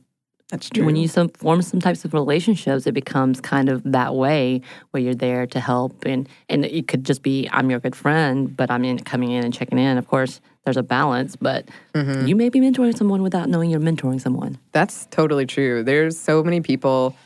That's 0.51 0.71
true. 0.71 0.87
When 0.87 0.97
you 0.97 1.09
some, 1.09 1.29
form 1.29 1.61
some 1.61 1.81
types 1.81 2.07
of 2.07 2.15
relationships, 2.15 2.87
it 2.87 2.93
becomes 2.93 3.39
kind 3.39 3.69
of 3.69 3.83
that 3.85 4.15
way 4.15 4.63
where 4.91 5.03
you're 5.03 5.15
there 5.15 5.47
to 5.47 5.61
help, 5.61 6.05
and 6.05 6.29
and 6.49 6.65
it 6.65 6.89
could 6.89 7.05
just 7.05 7.23
be 7.23 7.49
I'm 7.53 7.71
your 7.71 7.81
good 7.81 7.97
friend, 7.97 8.55
but 8.57 8.71
I'm 8.71 8.85
in 8.85 8.99
coming 8.99 9.31
in 9.31 9.45
and 9.45 9.53
checking 9.53 9.79
in. 9.79 9.99
Of 9.99 10.09
course, 10.09 10.41
there's 10.69 10.77
a 10.77 10.83
balance, 10.83 11.35
but 11.35 11.69
Mm-hmm. 11.95 12.27
you 12.27 12.37
may 12.37 12.49
be 12.49 12.61
mentoring 12.61 12.97
someone 12.97 13.23
without 13.23 13.49
knowing 13.49 13.71
you're 13.71 13.81
mentoring 13.81 14.21
someone. 14.21 14.57
That's 14.71 15.07
totally 15.11 15.47
true. 15.47 15.83
There's 15.83 16.17
so 16.17 16.45
many 16.45 16.61
people 16.61 17.17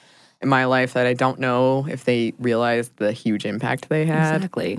in 0.41 0.49
my 0.49 0.65
life 0.65 0.95
that 0.95 1.07
I 1.07 1.13
don't 1.13 1.39
know 1.39 1.87
if 1.91 2.05
they 2.05 2.33
realize 2.39 2.89
the 2.97 3.13
huge 3.13 3.45
impact 3.45 3.89
they 3.91 4.07
had. 4.07 4.37
Exactly. 4.37 4.79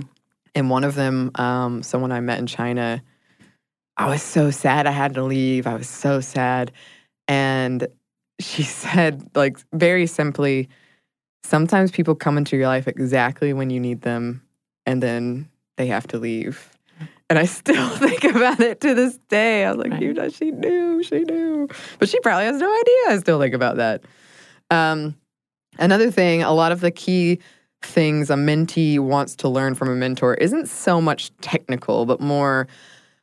And 0.56 0.70
one 0.72 0.84
of 0.84 0.96
them, 0.96 1.30
um, 1.36 1.84
someone 1.84 2.12
I 2.12 2.22
met 2.22 2.40
in 2.40 2.48
China, 2.48 3.04
I 3.96 4.08
was 4.10 4.24
so 4.24 4.50
sad 4.50 4.88
I 4.88 4.92
had 4.92 5.14
to 5.14 5.24
leave. 5.24 5.68
I 5.68 5.76
was 5.76 5.88
so 5.88 6.20
sad. 6.20 6.72
And 7.28 7.88
she 8.40 8.64
said, 8.84 9.30
like, 9.36 9.58
very 9.74 10.08
simply, 10.08 10.70
sometimes 11.44 11.92
people 11.92 12.16
come 12.16 12.38
into 12.38 12.58
your 12.58 12.68
life 12.68 12.88
exactly 12.88 13.54
when 13.54 13.70
you 13.70 13.80
need 13.80 14.02
them, 14.02 14.42
and 14.88 15.04
then 15.04 15.50
they 15.78 15.88
have 15.88 16.08
to 16.08 16.18
leave. 16.18 16.72
And 17.30 17.40
I 17.40 17.46
still 17.46 17.90
think 17.98 18.24
about 18.24 18.60
it 18.60 18.82
to 18.82 18.94
this 18.94 19.18
day. 19.30 19.66
I 19.66 19.72
was 19.72 19.78
like, 19.78 19.92
Right. 19.94 20.02
you 20.02 20.14
know, 20.14 20.30
she 20.30 20.52
knew, 20.52 21.02
she 21.04 21.20
knew. 21.20 21.68
But 22.00 22.10
she 22.10 22.20
probably 22.20 22.46
has 22.46 22.58
no 22.60 22.70
idea. 22.72 23.16
I 23.16 23.18
still 23.20 23.40
think 23.40 23.54
about 23.56 23.78
that. 23.78 24.04
Um, 24.70 25.16
another 25.80 26.12
thing, 26.12 26.44
a 26.44 26.54
lot 26.54 26.72
of 26.72 26.82
the 26.82 26.92
key 26.92 27.40
things 27.82 28.30
a 28.30 28.36
mentee 28.36 29.00
wants 29.00 29.36
to 29.38 29.50
learn 29.50 29.76
from 29.76 29.90
a 29.90 29.96
mentor 29.96 30.36
isn't 30.36 30.68
so 30.68 31.02
much 31.02 31.36
technical, 31.42 32.06
but 32.06 32.20
more 32.22 32.68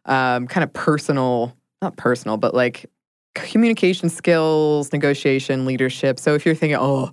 um, 0.05 0.47
kind 0.47 0.65
of 0.65 0.73
personal, 0.73 1.57
not 1.83 1.97
personal, 1.97 2.37
but 2.37 2.55
like 2.55 2.87
communication 3.35 4.09
skills, 4.09 4.93
negotiation, 4.93 5.65
leadership. 5.67 6.19
So 6.19 6.35
if 6.35 6.45
you're 6.45 6.55
thinking, 6.55 6.79
oh, 6.81 7.11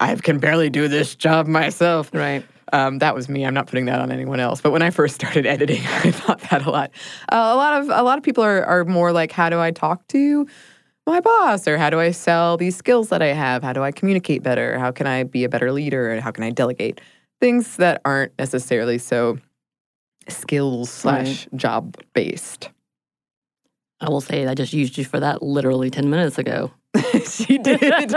I 0.00 0.14
can 0.16 0.38
barely 0.38 0.70
do 0.70 0.88
this 0.88 1.14
job 1.14 1.46
myself, 1.46 2.10
Right. 2.12 2.44
Um, 2.72 2.98
that 2.98 3.14
was 3.14 3.28
me. 3.28 3.44
I'm 3.44 3.54
not 3.54 3.66
putting 3.66 3.84
that 3.84 4.00
on 4.00 4.10
anyone 4.10 4.40
else. 4.40 4.60
But 4.60 4.72
when 4.72 4.82
I 4.82 4.90
first 4.90 5.14
started 5.14 5.46
editing, 5.46 5.82
I 5.86 6.10
thought 6.10 6.40
that 6.50 6.66
a 6.66 6.70
lot. 6.70 6.90
Uh, 7.30 7.50
a 7.52 7.56
lot 7.56 7.80
of 7.80 7.88
a 7.90 8.02
lot 8.02 8.18
of 8.18 8.24
people 8.24 8.42
are 8.42 8.64
are 8.64 8.84
more 8.84 9.12
like, 9.12 9.32
how 9.32 9.50
do 9.50 9.60
I 9.60 9.70
talk 9.70 10.06
to 10.08 10.46
my 11.06 11.20
boss, 11.20 11.68
or 11.68 11.78
how 11.78 11.90
do 11.90 12.00
I 12.00 12.10
sell 12.12 12.56
these 12.56 12.76
skills 12.76 13.10
that 13.10 13.22
I 13.22 13.28
have? 13.28 13.62
How 13.62 13.72
do 13.72 13.82
I 13.82 13.92
communicate 13.92 14.42
better? 14.42 14.78
How 14.78 14.90
can 14.90 15.06
I 15.06 15.24
be 15.24 15.44
a 15.44 15.48
better 15.48 15.72
leader? 15.72 16.10
And 16.10 16.22
how 16.22 16.30
can 16.30 16.44
I 16.44 16.50
delegate 16.50 17.00
things 17.40 17.76
that 17.76 18.00
aren't 18.04 18.32
necessarily 18.38 18.98
so 18.98 19.38
skills 20.28 20.90
slash 20.90 21.48
job 21.54 21.96
based? 22.14 22.70
I 24.00 24.08
will 24.08 24.20
say 24.20 24.46
I 24.46 24.54
just 24.54 24.72
used 24.72 24.98
you 24.98 25.04
for 25.04 25.20
that 25.20 25.42
literally 25.42 25.90
10 25.90 26.10
minutes 26.10 26.38
ago. 26.38 26.72
she 27.26 27.58
did. 27.58 28.14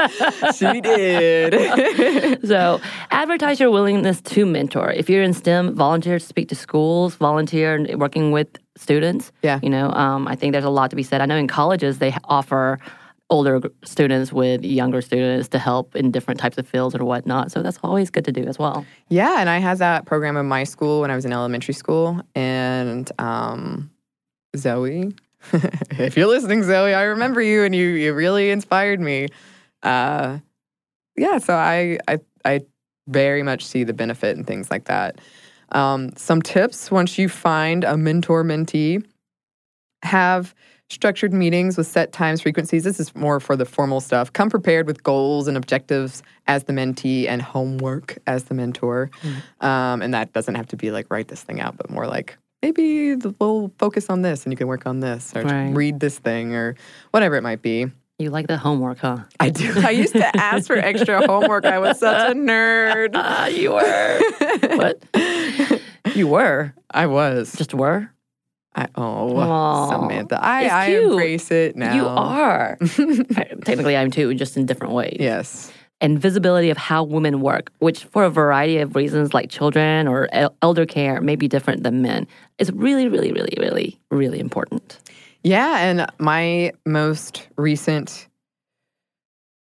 she 0.56 0.82
did. 0.82 2.46
So, 2.46 2.80
advertise 3.12 3.60
your 3.60 3.72
willingness 3.72 4.22
to 4.22 4.46
mentor. 4.46 4.92
If 4.92 5.10
you're 5.10 5.24
in 5.24 5.34
STEM, 5.34 5.74
volunteer 5.76 6.20
to 6.20 6.26
speak 6.26 6.50
to 6.50 6.56
schools, 6.56 7.16
volunteer 7.16 7.76
and 7.76 8.00
working 8.00 8.32
with 8.32 8.48
students. 8.76 9.32
Yeah. 9.42 9.60
You 9.64 9.70
know, 9.70 9.90
um, 9.92 10.28
I 10.28 10.36
think 10.36 10.52
there's 10.52 10.66
a 10.66 10.70
lot 10.70 10.90
to 10.92 10.96
be 10.96 11.04
said. 11.04 11.22
I 11.22 11.26
know 11.26 11.38
in 11.38 11.48
colleges 11.48 12.00
they 12.00 12.16
offer 12.26 12.80
older 13.30 13.62
students 13.84 14.32
with 14.32 14.64
younger 14.64 15.02
students 15.02 15.48
to 15.50 15.60
help 15.60 15.96
in 15.96 16.12
different 16.12 16.40
types 16.40 16.58
of 16.58 16.68
fields 16.68 16.96
or 16.96 17.04
whatnot. 17.04 17.52
So 17.52 17.64
that's 17.64 17.80
always 17.84 18.10
good 18.10 18.26
to 18.26 18.32
do 18.32 18.44
as 18.44 18.60
well. 18.60 18.86
Yeah, 19.10 19.40
and 19.40 19.50
I 19.50 19.58
had 19.58 19.80
that 19.80 20.06
program 20.06 20.38
in 20.38 20.46
my 20.46 20.64
school 20.64 21.02
when 21.02 21.10
I 21.10 21.16
was 21.16 21.26
in 21.26 21.34
elementary 21.34 21.74
school. 21.74 22.22
And 22.36 23.12
um, 23.18 23.90
Zoe, 24.56 25.14
if 25.54 26.18
you're 26.18 26.28
listening, 26.28 26.64
Zoe, 26.64 26.94
I 26.94 27.04
remember 27.04 27.42
you, 27.42 27.64
and 27.64 27.76
you 27.76 27.88
you 27.88 28.14
really 28.14 28.52
inspired 28.52 29.00
me. 29.00 29.28
Uh, 29.84 30.40
yeah, 31.16 31.38
so 31.38 31.54
I 31.54 32.00
I 32.08 32.20
I 32.44 32.62
very 33.08 33.44
much 33.44 33.66
see 33.66 33.84
the 33.84 33.94
benefit 33.94 34.36
and 34.36 34.46
things 34.46 34.72
like 34.72 34.86
that. 34.86 35.20
Um, 35.72 36.16
some 36.16 36.42
tips 36.42 36.92
once 36.92 37.18
you 37.18 37.30
find 37.30 37.84
a 37.84 37.98
mentor 37.98 38.44
mentee, 38.44 39.06
have 40.04 40.54
structured 40.90 41.34
meetings 41.34 41.78
with 41.78 41.88
set 41.88 42.12
times, 42.12 42.42
frequencies. 42.42 42.84
This 42.84 43.00
is 43.00 43.16
more 43.16 43.40
for 43.40 43.56
the 43.56 43.66
formal 43.66 44.00
stuff. 44.02 44.32
Come 44.32 44.50
prepared 44.50 44.86
with 44.86 45.04
goals 45.04 45.48
and 45.48 45.58
objectives 45.58 46.22
as 46.48 46.66
the 46.66 46.74
mentee 46.74 47.28
and 47.28 47.42
homework 47.42 48.18
as 48.28 48.46
the 48.46 48.54
mentor. 48.54 49.10
Um, 49.62 50.02
and 50.02 50.14
that 50.14 50.32
doesn't 50.34 50.56
have 50.56 50.68
to 50.68 50.78
be 50.78 50.92
like 50.92 51.08
write 51.10 51.28
this 51.28 51.42
thing 51.42 51.60
out, 51.60 51.76
but 51.76 51.90
more 51.90 52.08
like 52.08 52.38
maybe 52.66 53.16
we'll 53.40 53.72
focus 53.78 54.10
on 54.10 54.22
this 54.24 54.44
and 54.44 54.52
you 54.54 54.58
can 54.58 54.68
work 54.68 54.86
on 54.88 55.00
this 55.00 55.36
or 55.36 55.44
Right. 55.44 55.70
read 55.76 56.00
this 56.00 56.18
thing 56.18 56.56
or 56.56 56.76
whatever 57.12 57.36
it 57.36 57.44
might 57.44 57.62
be. 57.62 57.88
You 58.18 58.30
like 58.32 58.48
the 58.48 58.58
homework, 58.58 59.00
huh? 59.00 59.20
I 59.40 59.50
do. 59.50 59.74
I 59.78 59.90
used 59.92 60.14
to 60.14 60.36
ask 60.38 60.68
for 60.68 60.78
extra 60.78 61.26
homework. 61.28 61.66
I 61.66 61.80
was 61.80 62.00
such 62.00 62.32
a 62.32 62.34
nerd. 62.34 63.12
Ah, 63.14 63.48
you 63.48 63.72
were. 63.74 64.20
what? 64.78 65.04
You 66.16 66.28
were. 66.28 66.74
I 66.92 67.08
was. 67.08 67.54
Just 67.58 67.74
were? 67.74 68.10
I, 68.74 68.88
oh, 68.96 69.36
Aw. 69.38 69.90
Samantha. 69.90 70.40
I, 70.42 70.68
I 70.68 70.86
embrace 70.92 71.52
it 71.52 71.76
now. 71.76 71.94
You 71.96 72.06
are. 72.08 72.78
I- 72.82 73.52
technically, 73.66 73.98
I'm 73.98 74.12
too, 74.12 74.34
just 74.34 74.56
in 74.56 74.66
different 74.66 74.94
ways. 74.94 75.18
Yes. 75.20 75.74
And 76.02 76.20
visibility 76.20 76.70
of 76.70 76.78
how 76.78 77.04
women 77.04 77.42
work, 77.42 77.72
which 77.80 78.04
for 78.06 78.24
a 78.24 78.30
variety 78.30 78.78
of 78.80 78.96
reasons, 78.96 79.34
like 79.34 79.50
children 79.50 80.08
or 80.08 80.28
el- 80.32 80.56
elder 80.62 80.86
care, 80.86 81.22
may 81.22 81.36
be 81.36 81.48
different 81.48 81.84
than 81.84 82.02
men, 82.02 82.28
is 82.60 82.72
really, 82.74 83.08
really, 83.08 83.32
really, 83.32 83.56
really, 83.60 84.00
really 84.12 84.40
important. 84.40 85.00
Yeah, 85.44 85.78
and 85.80 86.08
my 86.20 86.72
most 86.86 87.48
recent 87.56 88.28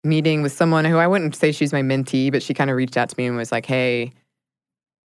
meeting 0.04 0.42
with 0.42 0.52
someone 0.52 0.86
who 0.86 0.98
I 0.98 1.08
wouldn't 1.08 1.36
say 1.36 1.52
she's 1.52 1.74
my 1.74 1.82
mentee, 1.82 2.32
but 2.32 2.42
she 2.42 2.54
kind 2.54 2.70
of 2.70 2.78
reached 2.78 2.98
out 2.98 3.10
to 3.10 3.16
me 3.18 3.26
and 3.26 3.36
was 3.36 3.52
like, 3.52 3.66
"Hey, 3.66 4.14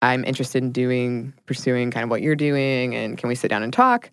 I'm 0.02 0.24
interested 0.26 0.64
in 0.64 0.72
doing 0.72 1.34
pursuing 1.46 1.92
kind 1.92 2.04
of 2.04 2.10
what 2.10 2.22
you're 2.22 2.36
doing 2.36 2.96
and 2.96 3.18
can 3.18 3.30
we 3.30 3.36
sit 3.36 3.50
down 3.50 3.64
and 3.64 3.72
talk?" 3.72 4.10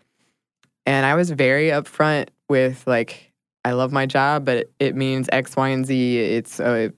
And 0.87 1.07
I 1.07 1.15
was 1.15 1.31
very 1.31 1.69
upfront 1.69 2.29
with 2.49 2.87
like 2.87 3.33
I 3.65 3.73
love 3.73 3.93
my 3.93 4.07
job, 4.07 4.45
but 4.45 4.71
it 4.79 4.95
means 4.95 5.29
X, 5.33 5.57
Y, 5.57 5.69
and 5.69 5.87
Z. 5.87 6.19
It's 6.19 6.61
uh, 6.61 6.91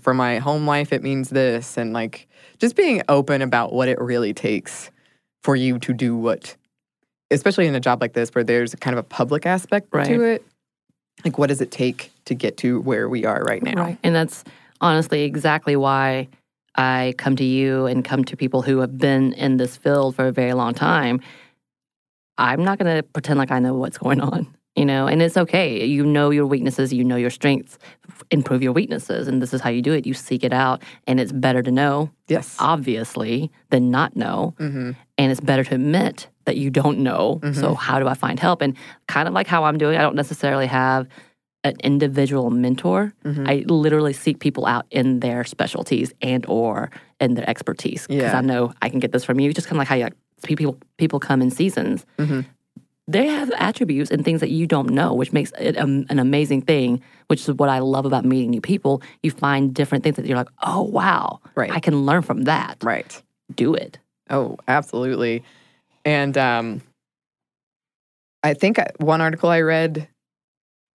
for 0.00 0.14
my 0.14 0.38
home 0.38 0.66
life, 0.66 0.92
it 0.92 1.02
means 1.02 1.30
this, 1.30 1.76
and 1.76 1.92
like 1.92 2.28
just 2.58 2.76
being 2.76 3.02
open 3.08 3.42
about 3.42 3.72
what 3.72 3.88
it 3.88 4.00
really 4.00 4.34
takes 4.34 4.90
for 5.42 5.56
you 5.56 5.78
to 5.80 5.92
do 5.92 6.16
what, 6.16 6.56
especially 7.30 7.66
in 7.66 7.74
a 7.74 7.80
job 7.80 8.00
like 8.00 8.12
this 8.12 8.30
where 8.30 8.44
there's 8.44 8.74
kind 8.76 8.94
of 8.94 8.98
a 8.98 9.06
public 9.08 9.46
aspect 9.46 9.88
Right. 9.92 10.06
to 10.06 10.22
it. 10.22 10.44
Like, 11.24 11.38
what 11.38 11.48
does 11.48 11.60
it 11.60 11.70
take 11.70 12.10
to 12.24 12.34
get 12.34 12.56
to 12.58 12.80
where 12.80 13.08
we 13.08 13.24
are 13.24 13.42
right 13.44 13.62
now? 13.62 13.74
Right. 13.84 13.98
And 14.02 14.14
that's 14.14 14.44
honestly 14.80 15.22
exactly 15.22 15.76
why 15.76 16.28
I 16.74 17.14
come 17.18 17.36
to 17.36 17.44
you 17.44 17.86
and 17.86 18.04
come 18.04 18.24
to 18.24 18.36
people 18.36 18.62
who 18.62 18.78
have 18.78 18.98
been 18.98 19.32
in 19.34 19.56
this 19.56 19.76
field 19.76 20.16
for 20.16 20.26
a 20.26 20.32
very 20.32 20.52
long 20.54 20.74
time. 20.74 21.20
I'm 22.38 22.64
not 22.64 22.78
going 22.78 22.96
to 22.96 23.02
pretend 23.02 23.38
like 23.38 23.50
I 23.50 23.58
know 23.58 23.74
what's 23.74 23.98
going 23.98 24.20
on, 24.20 24.52
you 24.76 24.84
know, 24.86 25.06
and 25.06 25.20
it's 25.22 25.36
okay. 25.36 25.84
You 25.84 26.04
know 26.04 26.30
your 26.30 26.46
weaknesses, 26.46 26.92
you 26.92 27.04
know 27.04 27.16
your 27.16 27.30
strengths, 27.30 27.78
improve 28.30 28.62
your 28.62 28.72
weaknesses. 28.72 29.28
And 29.28 29.42
this 29.42 29.52
is 29.52 29.60
how 29.60 29.70
you 29.70 29.82
do 29.82 29.92
it. 29.92 30.06
You 30.06 30.14
seek 30.14 30.44
it 30.44 30.52
out, 30.52 30.82
and 31.06 31.20
it's 31.20 31.32
better 31.32 31.62
to 31.62 31.70
know, 31.70 32.10
Yes. 32.28 32.56
obviously, 32.58 33.50
than 33.70 33.90
not 33.90 34.16
know. 34.16 34.54
hmm 34.58 34.92
And 35.18 35.30
it's 35.30 35.40
better 35.40 35.64
to 35.64 35.74
admit 35.74 36.28
that 36.46 36.56
you 36.56 36.70
don't 36.70 36.98
know. 37.00 37.40
So, 37.52 37.74
how 37.74 37.98
do 38.00 38.08
I 38.08 38.14
find 38.14 38.40
help? 38.40 38.62
And 38.62 38.76
kind 39.06 39.28
of 39.28 39.34
like 39.34 39.46
how 39.46 39.64
I'm 39.64 39.78
doing, 39.78 39.96
I 39.98 40.02
don't 40.02 40.16
necessarily 40.16 40.66
have 40.66 41.06
an 41.64 41.76
individual 41.84 42.50
mentor. 42.50 43.12
Mm-hmm. 43.24 43.46
I 43.46 43.64
literally 43.68 44.12
seek 44.12 44.40
people 44.40 44.66
out 44.66 44.86
in 44.90 45.20
their 45.20 45.44
specialties 45.44 46.12
and 46.20 46.44
or 46.48 46.90
in 47.20 47.34
their 47.34 47.48
expertise 47.48 48.06
because 48.08 48.32
Yeah. 48.32 48.38
I 48.38 48.40
know 48.40 48.72
I 48.82 48.88
can 48.88 48.98
get 48.98 49.12
this 49.12 49.24
from 49.24 49.38
you. 49.38 49.52
Just 49.52 49.68
kind 49.68 49.76
of 49.76 49.78
like 49.78 49.88
how 49.88 49.94
you, 49.94 50.04
like, 50.04 50.16
people 50.42 50.76
people 50.96 51.20
come 51.20 51.40
in 51.40 51.50
seasons. 51.50 52.04
They 53.08 53.26
have 53.26 53.50
attributes 53.52 54.10
and 54.10 54.24
things 54.24 54.40
that 54.40 54.50
you 54.50 54.66
don't 54.66 54.90
know, 54.90 55.12
which 55.12 55.32
makes 55.32 55.52
it 55.58 55.76
um, 55.76 56.06
an 56.08 56.18
amazing 56.18 56.62
thing. 56.62 57.02
Which 57.26 57.48
is 57.48 57.54
what 57.54 57.68
I 57.68 57.78
love 57.80 58.04
about 58.04 58.24
meeting 58.24 58.50
new 58.50 58.60
people. 58.60 59.02
You 59.22 59.30
find 59.30 59.74
different 59.74 60.04
things 60.04 60.16
that 60.16 60.26
you're 60.26 60.36
like, 60.36 60.50
oh 60.62 60.82
wow, 60.82 61.40
Right. 61.54 61.70
I 61.70 61.80
can 61.80 62.04
learn 62.06 62.22
from 62.22 62.42
that. 62.42 62.78
Right. 62.82 63.20
Do 63.54 63.74
it. 63.74 63.98
Oh, 64.30 64.58
absolutely. 64.68 65.42
And 66.04 66.36
um, 66.38 66.82
I 68.42 68.54
think 68.54 68.78
one 68.98 69.20
article 69.20 69.50
I 69.50 69.60
read, 69.60 70.08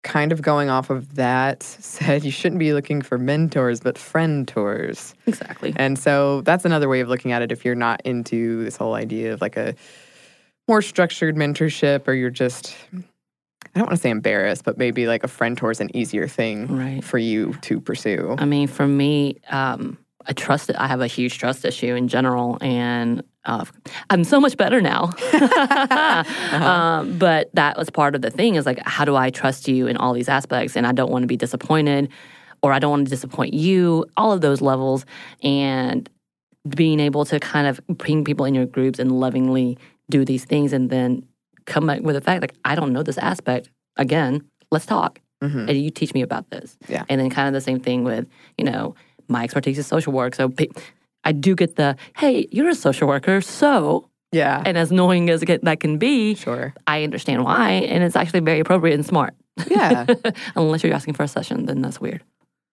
kind 0.03 0.31
of 0.31 0.41
going 0.41 0.69
off 0.69 0.89
of 0.89 1.15
that, 1.15 1.63
said 1.63 2.23
you 2.23 2.31
shouldn't 2.31 2.59
be 2.59 2.73
looking 2.73 3.01
for 3.01 3.17
mentors, 3.17 3.79
but 3.79 3.97
friend 3.97 4.47
tours. 4.47 5.13
Exactly. 5.25 5.73
And 5.75 5.97
so 5.97 6.41
that's 6.41 6.65
another 6.65 6.89
way 6.89 6.99
of 6.99 7.09
looking 7.09 7.31
at 7.31 7.41
it 7.41 7.51
if 7.51 7.65
you're 7.65 7.75
not 7.75 8.01
into 8.05 8.63
this 8.63 8.77
whole 8.77 8.93
idea 8.95 9.33
of 9.33 9.41
like 9.41 9.57
a 9.57 9.75
more 10.67 10.81
structured 10.81 11.35
mentorship 11.35 12.07
or 12.07 12.13
you're 12.13 12.29
just, 12.29 12.75
I 12.93 12.99
don't 13.79 13.87
want 13.87 13.91
to 13.91 13.97
say 13.97 14.09
embarrassed, 14.09 14.63
but 14.63 14.77
maybe 14.77 15.07
like 15.07 15.23
a 15.23 15.27
friend 15.27 15.57
tour 15.57 15.71
is 15.71 15.79
an 15.79 15.95
easier 15.95 16.27
thing 16.27 16.67
Right. 16.67 17.03
for 17.03 17.17
you 17.17 17.53
to 17.61 17.79
pursue. 17.79 18.35
I 18.37 18.45
mean, 18.45 18.67
for 18.67 18.87
me, 18.87 19.37
um, 19.49 19.97
I 20.29 20.33
trust 20.33 20.69
I 20.77 20.87
have 20.87 20.99
a 20.99 21.07
huge 21.07 21.37
trust 21.37 21.63
issue 21.63 21.95
in 21.95 22.09
general, 22.09 22.57
and 22.59 23.23
uh, 23.45 23.63
I'm 24.09 24.25
so 24.25 24.41
much 24.41 24.57
better 24.57 24.81
now. 24.81 25.11
um, 26.51 27.17
but 27.17 27.49
that 27.53 27.77
was 27.77 27.89
part 27.89 28.13
of 28.13 28.21
the 28.21 28.29
thing 28.29 28.55
is 28.55 28.65
like, 28.65 28.79
how 28.85 29.05
do 29.05 29.15
I 29.15 29.29
trust 29.29 29.69
you 29.69 29.87
in 29.87 29.95
all 29.95 30.11
these 30.13 30.27
aspects? 30.27 30.75
And 30.75 30.85
I 30.85 30.91
don't 30.91 31.09
want 31.11 31.23
to 31.23 31.27
be 31.27 31.37
disappointed, 31.37 32.09
or 32.61 32.73
I 32.73 32.79
don't 32.79 32.91
want 32.91 33.05
to 33.05 33.09
disappoint 33.09 33.53
you. 33.53 34.05
All 34.17 34.33
of 34.33 34.41
those 34.41 34.59
levels, 34.59 35.05
and 35.43 36.09
being 36.67 36.99
able 36.99 37.23
to 37.23 37.39
kind 37.39 37.65
of 37.67 37.79
bring 37.87 38.25
people 38.25 38.43
in 38.45 38.53
your 38.53 38.65
groups 38.65 38.99
and 38.99 39.13
lovingly 39.19 39.77
do 40.09 40.23
these 40.25 40.45
things, 40.45 40.73
and 40.73 40.89
then 40.89 41.23
come 41.65 41.85
back 41.87 42.01
with 42.01 42.15
the 42.15 42.21
fact 42.21 42.41
like, 42.41 42.55
I 42.65 42.75
don't 42.75 42.93
know 42.93 43.03
this 43.03 43.17
aspect. 43.17 43.69
Again, 43.97 44.41
let's 44.71 44.85
talk 44.85 45.19
Mhm. 45.43 45.67
and 45.69 45.77
you 45.77 45.89
teach 45.91 46.13
me 46.13 46.21
about 46.21 46.49
this. 46.49 46.77
Yeah. 46.87 47.03
And 47.09 47.19
then 47.19 47.29
kind 47.29 47.47
of 47.47 47.53
the 47.53 47.61
same 47.61 47.79
thing 47.79 48.03
with, 48.03 48.25
you 48.57 48.63
know, 48.65 48.95
my 49.27 49.43
expertise 49.43 49.77
is 49.77 49.85
social 49.87 50.13
work. 50.13 50.33
So 50.35 50.51
I 51.23 51.31
do 51.33 51.55
get 51.55 51.75
the, 51.75 51.95
hey, 52.15 52.47
you're 52.51 52.69
a 52.69 52.75
social 52.75 53.07
worker. 53.07 53.41
So, 53.41 54.09
Yeah, 54.31 54.61
and 54.65 54.77
as 54.77 54.91
annoying 54.91 55.29
as 55.29 55.41
that 55.41 55.79
can 55.79 55.97
be, 55.97 56.35
sure. 56.35 56.73
I 56.87 57.03
understand 57.03 57.43
why. 57.43 57.71
And 57.71 58.03
it's 58.03 58.15
actually 58.15 58.39
very 58.41 58.59
appropriate 58.61 58.93
and 58.95 59.05
smart. 59.05 59.33
Yeah. 59.69 60.05
Unless 60.55 60.83
you're 60.83 60.93
asking 60.93 61.15
for 61.15 61.23
a 61.23 61.27
session, 61.27 61.65
then 61.65 61.81
that's 61.81 61.99
weird. 61.99 62.23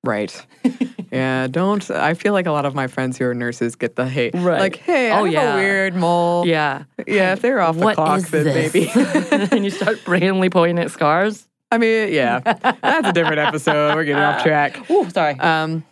Right. 0.05 0.33
yeah. 1.15 1.47
Don't. 1.47 1.89
I 1.91 2.15
feel 2.15 2.33
like 2.33 2.47
a 2.47 2.53
lot 2.53 2.67
of 2.67 2.75
my 2.75 2.87
friends 2.89 3.17
who 3.19 3.25
are 3.27 3.35
nurses 3.35 3.77
get 3.77 3.97
the 3.97 4.09
hate. 4.09 4.35
Right. 4.35 4.61
Like, 4.61 4.77
hey, 4.77 5.11
I 5.11 5.21
Oh, 5.21 5.25
have 5.25 5.33
yeah. 5.33 5.55
a 5.55 5.57
weird 5.57 5.95
mole. 5.95 6.47
Yeah. 6.47 6.85
Yeah. 7.07 7.33
If 7.33 7.41
they're 7.41 7.61
off 7.61 7.77
the 7.77 7.85
What 7.85 7.95
clock, 7.95 8.21
then 8.23 8.45
this? 8.45 8.75
maybe. 8.75 8.91
and 9.53 9.65
you 9.65 9.71
start 9.71 10.07
randomly 10.07 10.51
pointing 10.51 10.79
at 10.85 10.91
scars. 10.91 11.47
I 11.71 11.79
mean, 11.79 12.13
yeah. 12.13 12.41
That's 12.41 13.09
a 13.09 13.13
different 13.13 13.39
episode. 13.39 13.95
We're 13.95 14.05
getting 14.05 14.23
off 14.23 14.43
track. 14.43 14.91
Ooh, 14.91 15.09
sorry. 15.11 15.39
Um. 15.41 15.85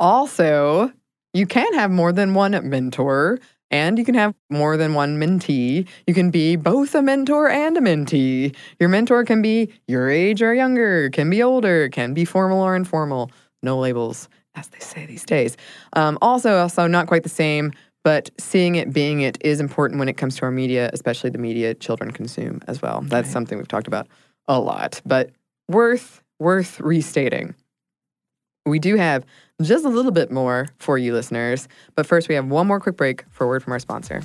Also, 0.00 0.92
you 1.32 1.46
can 1.46 1.72
have 1.74 1.90
more 1.90 2.12
than 2.12 2.34
one 2.34 2.52
mentor. 2.68 3.38
And 3.70 3.98
you 3.98 4.04
can 4.04 4.14
have 4.14 4.34
more 4.50 4.76
than 4.76 4.94
one 4.94 5.18
mentee. 5.18 5.88
You 6.06 6.14
can 6.14 6.30
be 6.30 6.54
both 6.54 6.94
a 6.94 7.02
mentor 7.02 7.48
and 7.48 7.76
a 7.76 7.80
mentee. 7.80 8.54
Your 8.78 8.88
mentor 8.88 9.24
can 9.24 9.42
be 9.42 9.72
your 9.88 10.08
age 10.08 10.42
or 10.42 10.54
younger, 10.54 11.10
can 11.10 11.28
be 11.28 11.42
older, 11.42 11.88
can 11.88 12.14
be 12.14 12.24
formal 12.24 12.60
or 12.60 12.76
informal. 12.76 13.32
No 13.64 13.78
labels, 13.78 14.28
as 14.54 14.68
they 14.68 14.78
say 14.78 15.06
these 15.06 15.24
days. 15.24 15.56
Um, 15.94 16.18
also, 16.22 16.58
also 16.58 16.86
not 16.86 17.06
quite 17.06 17.22
the 17.22 17.28
same, 17.28 17.72
but 18.04 18.30
seeing 18.38 18.74
it, 18.76 18.92
being 18.92 19.22
it 19.22 19.38
is 19.40 19.58
important 19.60 19.98
when 19.98 20.08
it 20.08 20.16
comes 20.18 20.36
to 20.36 20.42
our 20.42 20.50
media, 20.50 20.90
especially 20.92 21.30
the 21.30 21.38
media 21.38 21.74
children 21.74 22.10
consume 22.10 22.60
as 22.68 22.82
well. 22.82 23.00
That's 23.00 23.28
Right. 23.28 23.32
something 23.32 23.58
we've 23.58 23.66
talked 23.66 23.86
about 23.88 24.06
a 24.46 24.60
lot, 24.60 25.00
but 25.06 25.30
worth 25.68 26.20
worth 26.38 26.78
restating. 26.80 27.54
We 28.66 28.78
do 28.78 28.96
have 28.96 29.24
just 29.62 29.84
a 29.84 29.88
little 29.88 30.10
bit 30.10 30.30
more 30.30 30.68
for 30.78 30.98
you 30.98 31.12
listeners, 31.14 31.68
but 31.94 32.06
first 32.06 32.28
we 32.28 32.34
have 32.34 32.46
one 32.46 32.66
more 32.66 32.80
quick 32.80 32.96
break 32.96 33.24
for 33.30 33.44
a 33.44 33.48
word 33.48 33.62
from 33.62 33.72
our 33.72 33.78
sponsor. 33.78 34.22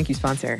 Thank 0.00 0.08
you, 0.08 0.14
sponsor. 0.14 0.56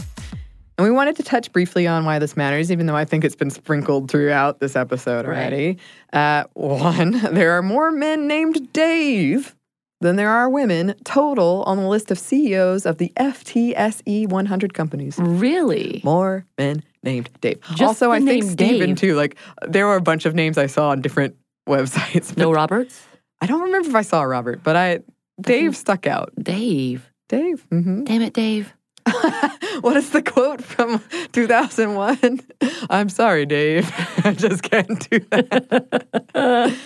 And 0.77 0.87
we 0.87 0.91
wanted 0.91 1.17
to 1.17 1.23
touch 1.23 1.51
briefly 1.51 1.87
on 1.87 2.05
why 2.05 2.19
this 2.19 2.37
matters, 2.37 2.71
even 2.71 2.85
though 2.85 2.95
I 2.95 3.07
think 3.07 3.25
it's 3.25 3.35
been 3.35 3.49
sprinkled 3.49 4.11
throughout 4.11 4.61
this 4.61 4.77
episode 4.77 5.25
Right. 5.25 5.39
already. 5.39 5.79
Uh, 6.13 6.45
one, 6.53 7.13
there 7.33 7.53
are 7.53 7.63
more 7.63 7.91
men 7.91 8.27
named 8.29 8.71
Dave 8.75 9.57
than 10.03 10.17
there 10.17 10.29
are 10.29 10.51
women 10.51 10.95
total 11.05 11.63
on 11.67 11.79
the 11.79 11.89
list 11.89 12.11
of 12.11 12.19
CEOs 12.19 12.85
of 12.85 12.99
the 12.99 13.11
FTSE 13.17 14.29
100 14.29 14.75
companies. 14.75 15.17
really? 15.19 16.03
More 16.05 16.45
men 16.59 16.83
named 17.03 17.31
Dave. 17.41 17.63
Just 17.71 17.83
also, 17.83 18.11
I 18.11 18.21
think 18.21 18.45
Stephen 18.45 18.89
Dave. 18.91 18.99
too. 18.99 19.15
Like, 19.15 19.37
there 19.67 19.87
were 19.87 19.97
a 19.97 20.03
bunch 20.03 20.27
of 20.27 20.35
names 20.35 20.59
I 20.59 20.67
saw 20.67 20.91
on 20.91 21.01
different 21.01 21.35
websites. 21.67 22.37
No 22.37 22.53
Roberts? 22.53 23.03
I 23.41 23.47
don't 23.47 23.63
remember 23.63 23.89
if 23.89 23.95
I 23.95 24.03
saw 24.03 24.21
Robert, 24.21 24.61
but 24.63 24.77
I 24.77 24.99
Dave 25.41 25.75
stuck 25.79 26.07
out. 26.07 26.31
Dave. 26.39 27.07
Dave. 27.31 27.63
hmm 27.71 28.05
Damn 28.05 28.21
it, 28.21 28.35
Dave. 28.35 28.75
what 29.81 29.97
is 29.97 30.11
the 30.11 30.23
quote 30.23 30.63
from 30.63 31.03
2001? 31.33 32.41
I'm 32.91 33.09
sorry, 33.09 33.47
Dave. 33.47 33.91
I 34.25 34.35
just 34.35 34.63
can't 34.63 35.09
do 35.11 35.19
that. 35.31 36.77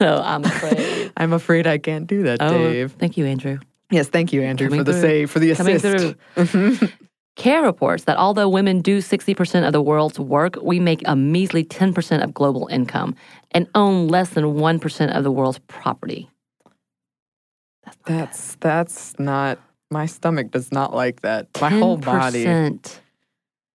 No, 0.00 0.20
I'm 0.22 0.44
afraid. 0.44 1.12
I'm 1.16 1.32
afraid 1.32 1.66
I 1.66 1.78
can't 1.78 2.06
do 2.06 2.24
that, 2.24 2.42
Oh, 2.42 2.52
Dave. 2.52 2.92
thank 2.92 3.16
you, 3.16 3.24
Andrew. 3.24 3.58
Yes, 3.90 4.08
thank 4.08 4.32
you, 4.32 4.42
Andrew, 4.42 4.68
Coming 4.68 4.80
for 4.80 4.84
the 4.84 4.92
through. 4.92 5.00
save, 5.00 5.30
for 5.30 5.38
the 5.38 5.54
Coming 5.54 5.76
assist. 5.76 6.16
through. 6.34 6.44
Mm-hmm. 6.44 6.86
CARE 7.36 7.62
reports 7.62 8.04
that 8.04 8.16
although 8.16 8.48
women 8.48 8.80
do 8.80 8.98
60% 8.98 9.66
of 9.66 9.72
the 9.72 9.82
world's 9.82 10.18
work, 10.18 10.56
we 10.62 10.80
make 10.80 11.02
a 11.06 11.14
measly 11.14 11.64
10% 11.64 12.22
of 12.24 12.32
global 12.34 12.66
income 12.68 13.14
and 13.52 13.68
own 13.74 14.08
less 14.08 14.30
than 14.30 14.44
1% 14.44 15.16
of 15.16 15.22
the 15.22 15.30
world's 15.30 15.58
property. 15.66 16.28
That's 17.84 17.96
not 18.08 18.16
That's 18.18 18.56
that's 18.60 19.18
not 19.18 19.58
my 19.96 20.04
stomach 20.04 20.50
does 20.50 20.70
not 20.72 20.94
like 20.94 21.22
that. 21.22 21.48
My 21.58 21.70
whole 21.70 21.96
body. 21.96 22.44
10% 22.44 22.98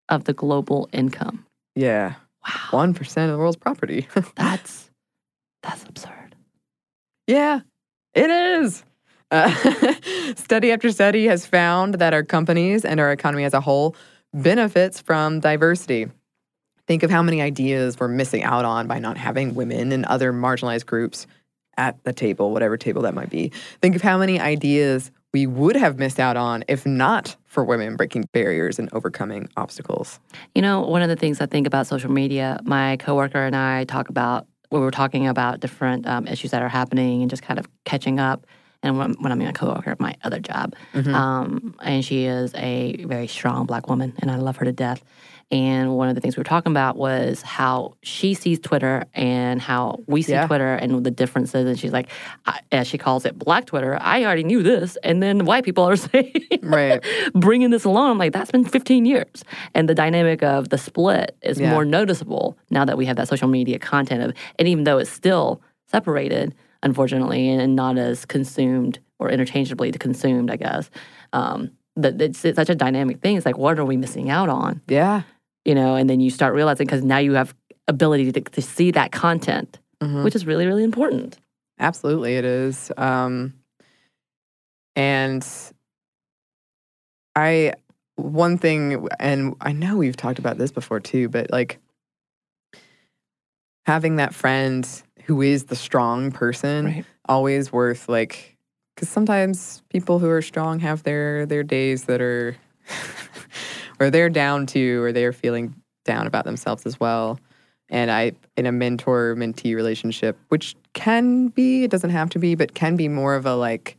of 0.07 0.25
the 0.25 0.33
global 0.33 0.87
income. 0.93 1.47
Yeah. 1.73 2.13
Wow. 2.45 2.67
One 2.69 2.93
percent 2.93 3.31
of 3.31 3.35
the 3.35 3.39
world's 3.39 3.57
property. 3.57 4.07
That's 4.35 4.91
that's 5.63 5.83
absurd. 5.83 6.35
Yeah, 7.25 7.61
it 8.13 8.29
is. 8.29 8.83
Uh, 9.31 9.51
study 10.35 10.71
after 10.71 10.91
study 10.91 11.25
has 11.25 11.45
found 11.45 11.95
that 11.95 12.13
our 12.13 12.23
companies 12.23 12.83
and 12.83 12.99
our 12.99 13.11
economy 13.11 13.43
as 13.43 13.53
a 13.53 13.61
whole 13.61 13.95
benefits 14.33 14.99
from 14.99 15.39
diversity. 15.39 16.07
Think 16.87 17.03
of 17.03 17.09
how 17.09 17.23
many 17.23 17.41
ideas 17.41 17.99
we're 17.99 18.07
missing 18.07 18.43
out 18.43 18.65
on 18.65 18.87
by 18.87 18.99
not 18.99 19.17
having 19.17 19.55
women 19.55 19.91
and 19.91 20.05
other 20.05 20.33
marginalized 20.33 20.85
groups 20.87 21.25
at 21.77 22.03
the 22.03 22.13
table, 22.13 22.51
whatever 22.51 22.75
table 22.75 23.03
that 23.03 23.13
might 23.13 23.29
be. 23.29 23.51
Think 23.81 23.95
of 23.95 24.01
how 24.01 24.17
many 24.17 24.39
ideas 24.39 25.11
we 25.33 25.47
would 25.47 25.75
have 25.75 25.97
missed 25.97 26.19
out 26.19 26.37
on 26.37 26.63
if 26.67 26.85
not 26.85 27.35
for 27.45 27.63
women 27.63 27.95
breaking 27.95 28.25
barriers 28.33 28.79
and 28.79 28.89
overcoming 28.93 29.49
obstacles. 29.57 30.19
You 30.55 30.61
know, 30.61 30.81
one 30.81 31.01
of 31.01 31.09
the 31.09 31.15
things 31.15 31.41
I 31.41 31.45
think 31.45 31.67
about 31.67 31.87
social 31.87 32.11
media, 32.11 32.59
my 32.63 32.97
coworker 32.97 33.43
and 33.43 33.55
I 33.55 33.85
talk 33.85 34.09
about 34.09 34.47
we 34.71 34.79
were 34.79 34.91
talking 34.91 35.27
about 35.27 35.59
different 35.59 36.07
um, 36.07 36.27
issues 36.27 36.51
that 36.51 36.61
are 36.61 36.69
happening 36.69 37.21
and 37.21 37.29
just 37.29 37.43
kind 37.43 37.59
of 37.59 37.67
catching 37.83 38.19
up. 38.19 38.45
And 38.83 38.97
when, 38.97 39.13
when 39.19 39.31
I'm 39.31 39.41
a 39.41 39.53
coworker 39.53 39.91
at 39.91 39.99
my 39.99 40.15
other 40.23 40.39
job, 40.39 40.75
um, 41.13 41.75
and 41.83 42.03
she 42.03 42.25
is 42.25 42.53
a 42.55 43.03
very 43.05 43.27
strong 43.27 43.65
black 43.67 43.87
woman, 43.87 44.13
and 44.19 44.31
I 44.31 44.37
love 44.37 44.55
her 44.57 44.65
to 44.65 44.71
death. 44.71 45.03
And 45.51 45.95
one 45.97 46.07
of 46.07 46.15
the 46.15 46.21
things 46.21 46.37
we 46.37 46.39
were 46.41 46.45
talking 46.45 46.71
about 46.71 46.95
was 46.95 47.41
how 47.41 47.97
she 48.03 48.33
sees 48.33 48.57
Twitter 48.59 49.03
and 49.13 49.61
how 49.61 49.99
we 50.07 50.21
see 50.21 50.31
Yeah. 50.31 50.47
Twitter 50.47 50.75
and 50.75 51.03
the 51.05 51.11
differences. 51.11 51.65
And 51.67 51.77
she's 51.77 51.91
like, 51.91 52.09
I, 52.45 52.61
as 52.71 52.87
she 52.87 52.97
calls 52.97 53.25
it, 53.25 53.37
Black 53.37 53.65
Twitter. 53.65 53.97
I 53.99 54.23
already 54.23 54.43
knew 54.45 54.63
this, 54.63 54.97
and 55.03 55.21
then 55.21 55.43
white 55.45 55.65
people 55.65 55.83
are 55.83 55.95
saying, 55.97 56.33
Right. 56.63 57.03
bringing 57.33 57.69
this 57.69 57.83
along. 57.83 58.11
I'm 58.11 58.17
like, 58.17 58.31
that's 58.31 58.51
been 58.51 58.63
15 58.63 59.05
years. 59.05 59.43
And 59.75 59.89
the 59.89 59.95
dynamic 59.95 60.41
of 60.41 60.69
the 60.69 60.77
split 60.77 61.35
is 61.41 61.59
Yeah. 61.59 61.71
more 61.71 61.83
noticeable 61.83 62.57
now 62.69 62.85
that 62.85 62.97
we 62.97 63.05
have 63.07 63.17
that 63.17 63.27
social 63.27 63.49
media 63.49 63.77
content 63.77 64.23
of, 64.23 64.33
and 64.57 64.67
even 64.69 64.85
though 64.85 64.99
it's 64.99 65.11
still 65.11 65.61
separated, 65.87 66.55
unfortunately, 66.81 67.49
and 67.49 67.75
not 67.75 67.97
as 67.97 68.25
consumed 68.25 68.99
or 69.19 69.29
interchangeably 69.29 69.91
consumed, 69.91 70.49
I 70.49 70.55
guess. 70.55 70.89
Um, 71.33 71.71
that 71.97 72.21
it's, 72.21 72.45
it's 72.45 72.55
such 72.55 72.69
a 72.69 72.75
dynamic 72.75 73.19
thing. 73.21 73.35
It's 73.35 73.45
like, 73.45 73.57
what 73.57 73.77
are 73.77 73.83
we 73.85 73.97
missing 73.97 74.29
out 74.29 74.47
on? 74.47 74.81
Yeah. 74.87 75.23
You 75.65 75.75
know, 75.75 75.95
and 75.95 76.09
then 76.09 76.19
you 76.19 76.29
start 76.29 76.53
realizing 76.55 76.87
because 76.87 77.03
now 77.03 77.19
you 77.19 77.33
have 77.33 77.53
ability 77.87 78.31
to, 78.31 78.41
to 78.41 78.61
see 78.61 78.91
that 78.91 79.11
content, 79.11 79.79
Mhm. 80.01 80.23
which 80.23 80.35
is 80.35 80.45
really, 80.45 80.65
really 80.65 80.83
important. 80.83 81.37
Absolutely, 81.79 82.35
it 82.35 82.45
is. 82.45 82.91
Um, 82.97 83.53
and 84.95 85.45
I, 87.35 87.73
one 88.15 88.57
thing, 88.57 89.07
and 89.19 89.55
I 89.61 89.71
know 89.71 89.97
we've 89.97 90.17
talked 90.17 90.39
about 90.39 90.57
this 90.57 90.71
before 90.71 90.99
too, 90.99 91.29
but 91.29 91.51
like 91.51 91.79
having 93.85 94.17
that 94.17 94.33
friend 94.33 94.87
who 95.25 95.41
is 95.41 95.65
the 95.65 95.75
strong 95.75 96.31
person, 96.31 96.85
Right. 96.85 97.05
always 97.27 97.71
worth 97.71 98.09
like, 98.09 98.57
because 98.95 99.09
sometimes 99.09 99.81
people 99.89 100.19
who 100.19 100.29
are 100.29 100.41
strong 100.41 100.79
have 100.79 101.03
their 101.03 101.45
their 101.45 101.63
days 101.63 102.05
that 102.05 102.21
are, 102.21 102.55
or 104.01 104.09
they're 104.09 104.29
down 104.29 104.65
too, 104.65 105.01
or 105.03 105.11
they're 105.11 105.31
feeling 105.31 105.75
down 106.05 106.25
about 106.25 106.43
themselves 106.43 106.85
as 106.87 106.99
well. 106.99 107.39
And 107.89 108.09
I, 108.09 108.31
in 108.57 108.65
a 108.65 108.71
mentor 108.71 109.35
mentee 109.35 109.75
relationship, 109.75 110.37
which 110.49 110.75
can 110.93 111.49
be, 111.49 111.83
it 111.83 111.91
doesn't 111.91 112.09
have 112.09 112.29
to 112.31 112.39
be, 112.39 112.55
but 112.55 112.73
can 112.73 112.95
be 112.95 113.07
more 113.07 113.35
of 113.35 113.45
a 113.45 113.55
like 113.55 113.97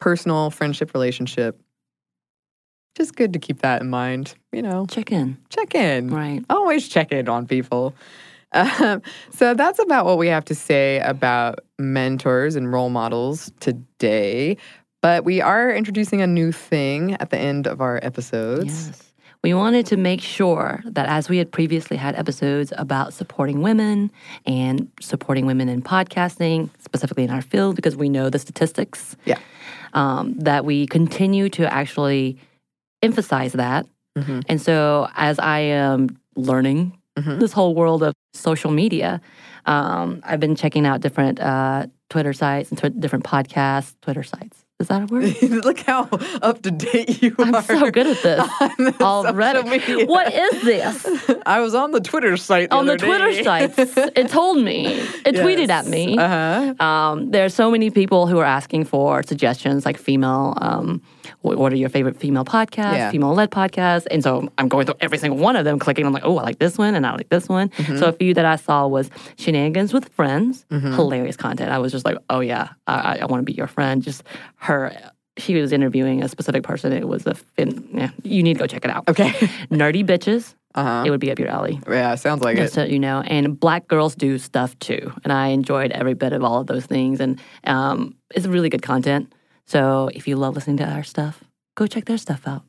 personal 0.00 0.50
friendship 0.50 0.92
relationship. 0.94 1.60
Just 2.96 3.14
good 3.14 3.32
to 3.34 3.38
keep 3.38 3.60
that 3.60 3.80
in 3.82 3.88
mind. 3.88 4.34
You 4.52 4.62
know, 4.62 4.86
Check 4.86 5.12
in. 5.12 5.38
check 5.48 5.74
in. 5.76 6.10
Right. 6.10 6.44
Always 6.50 6.88
check 6.88 7.12
in 7.12 7.28
on 7.28 7.46
people. 7.46 7.94
Um, 8.52 9.00
so 9.30 9.54
that's 9.54 9.78
about 9.78 10.06
what 10.06 10.18
we 10.18 10.26
have 10.26 10.44
to 10.46 10.56
say 10.56 10.98
about 10.98 11.60
mentors 11.78 12.56
and 12.56 12.72
role 12.72 12.90
models 12.90 13.52
today. 13.60 14.56
But 15.02 15.24
we 15.24 15.40
are 15.40 15.70
introducing 15.72 16.20
a 16.20 16.26
new 16.26 16.50
thing 16.50 17.14
at 17.14 17.30
the 17.30 17.38
end 17.38 17.68
of 17.68 17.80
our 17.80 18.00
episodes. 18.02 18.88
Yes. 18.88 19.09
We 19.42 19.54
wanted 19.54 19.86
to 19.86 19.96
make 19.96 20.20
sure 20.20 20.82
that 20.84 21.06
as 21.08 21.30
we 21.30 21.38
had 21.38 21.50
previously 21.50 21.96
had 21.96 22.14
episodes 22.14 22.74
about 22.76 23.14
supporting 23.14 23.62
women 23.62 24.10
and 24.44 24.88
supporting 25.00 25.46
women 25.46 25.70
in 25.70 25.80
podcasting, 25.80 26.68
specifically 26.78 27.24
in 27.24 27.30
our 27.30 27.40
field, 27.40 27.74
because 27.74 27.96
we 27.96 28.10
know 28.10 28.28
the 28.28 28.38
statistics, 28.38 29.16
Yeah. 29.24 29.38
um, 29.94 30.34
that 30.40 30.66
we 30.66 30.86
continue 30.86 31.48
to 31.50 31.72
actually 31.72 32.36
emphasize 33.02 33.52
that. 33.54 33.86
Mhm. 34.18 34.44
And 34.46 34.60
so 34.60 35.08
as 35.16 35.38
I 35.38 35.60
am 35.60 36.18
learning 36.36 36.98
Mhm. 37.18 37.40
this 37.40 37.52
whole 37.52 37.74
world 37.74 38.02
of 38.02 38.12
social 38.34 38.70
media, 38.70 39.22
um, 39.64 40.20
I've 40.22 40.40
been 40.40 40.54
checking 40.54 40.84
out 40.84 41.00
different 41.00 41.40
uh, 41.40 41.86
Twitter 42.10 42.34
sites 42.34 42.70
and 42.70 42.78
tw- 42.78 43.00
different 43.00 43.24
podcasts, 43.24 43.94
Twitter 44.02 44.22
sites. 44.22 44.64
Is 44.80 44.88
that 44.88 45.02
a 45.02 45.06
word? 45.06 45.40
Look 45.64 45.80
how 45.80 46.08
up 46.40 46.62
to 46.62 46.70
date 46.70 47.22
you 47.22 47.34
I'm 47.38 47.54
are. 47.54 47.62
so 47.62 47.90
good 47.90 48.06
at 48.06 48.22
this 48.22 48.48
the 48.78 48.94
already. 49.02 49.68
media. 49.68 50.06
What 50.06 50.32
is 50.32 50.62
this? 50.62 51.30
I 51.46 51.60
was 51.60 51.74
on 51.74 51.90
the 51.92 52.00
Twitter 52.00 52.36
site 52.38 52.70
the 52.70 52.76
on 52.76 52.86
the 52.86 52.96
Twitter 52.96 53.30
day. 53.30 53.44
sites. 53.44 53.78
It 54.16 54.28
told 54.30 54.62
me. 54.64 54.86
It 55.26 55.34
tweeted 55.36 55.68
at 55.68 55.86
me. 55.86 56.16
Uh 56.18 56.28
huh. 56.78 56.84
Um, 56.84 57.30
there 57.30 57.44
are 57.44 57.50
so 57.50 57.70
many 57.70 57.90
people 57.90 58.26
who 58.26 58.38
are 58.38 58.44
asking 58.46 58.86
for 58.86 59.22
suggestions, 59.22 59.84
like 59.84 59.98
female. 59.98 60.54
Um, 60.56 61.02
what 61.42 61.72
are 61.72 61.76
your 61.76 61.88
favorite 61.88 62.16
female 62.16 62.44
podcasts, 62.44 62.94
Yeah. 62.94 63.10
female-led 63.10 63.50
podcasts? 63.50 64.06
And 64.10 64.22
so 64.22 64.50
I'm 64.58 64.68
going 64.68 64.86
through 64.86 64.96
every 65.00 65.18
single 65.18 65.38
one 65.38 65.56
of 65.56 65.64
them, 65.64 65.78
clicking. 65.78 66.06
I'm 66.06 66.12
like, 66.12 66.24
oh, 66.24 66.38
I 66.38 66.42
like 66.42 66.58
this 66.58 66.78
one, 66.78 66.94
and 66.94 67.06
I 67.06 67.12
like 67.12 67.28
this 67.28 67.48
one. 67.48 67.68
Mm-hmm. 67.70 67.98
So 67.98 68.06
a 68.06 68.12
few 68.12 68.34
that 68.34 68.44
I 68.44 68.56
saw 68.56 68.86
was 68.86 69.10
Shenanigans 69.36 69.92
with 69.92 70.08
Friends, 70.10 70.66
hilarious 70.70 71.36
content. 71.36 71.70
I 71.70 71.78
was 71.78 71.92
just 71.92 72.04
like, 72.04 72.16
oh 72.28 72.40
yeah, 72.40 72.70
I, 72.86 73.18
I, 73.20 73.24
want 73.26 73.40
to 73.40 73.44
be 73.44 73.52
your 73.52 73.66
friend. 73.66 74.02
Just 74.02 74.22
her. 74.56 74.92
She 75.38 75.54
was 75.54 75.72
interviewing 75.72 76.22
a 76.22 76.28
specific 76.28 76.62
person. 76.62 76.92
It 76.92 77.08
was 77.08 77.26
a. 77.26 77.34
Fin, 77.34 77.88
yeah, 77.92 78.10
you 78.22 78.42
need 78.42 78.54
to 78.54 78.58
go 78.60 78.66
check 78.66 78.84
it 78.84 78.90
out. 78.90 79.08
Okay. 79.08 79.30
Nerdy 79.70 80.04
bitches. 80.04 80.54
Uh 80.74 80.84
huh. 80.84 81.02
It 81.06 81.10
would 81.10 81.20
be 81.20 81.30
up 81.32 81.38
your 81.38 81.48
alley. 81.48 81.80
Yeah, 81.88 82.14
sounds 82.14 82.42
like 82.42 82.56
Just 82.56 82.72
it. 82.72 82.74
so 82.74 82.84
you 82.84 82.98
know, 82.98 83.22
and 83.22 83.58
black 83.58 83.88
girls 83.88 84.14
do 84.14 84.38
stuff 84.38 84.78
too, 84.78 85.12
and 85.24 85.32
I 85.32 85.48
enjoyed 85.48 85.90
every 85.92 86.14
bit 86.14 86.32
of 86.32 86.44
all 86.44 86.60
of 86.60 86.66
those 86.66 86.86
things, 86.86 87.20
and 87.20 87.40
um, 87.64 88.14
it's 88.34 88.46
really 88.46 88.68
good 88.68 88.82
content. 88.82 89.32
So 89.70 90.10
if 90.12 90.26
you 90.26 90.34
love 90.34 90.56
listening 90.56 90.78
to 90.78 90.84
our 90.84 91.04
stuff, 91.04 91.44
go 91.76 91.86
check 91.86 92.06
their 92.06 92.18
stuff 92.18 92.42
out. 92.48 92.62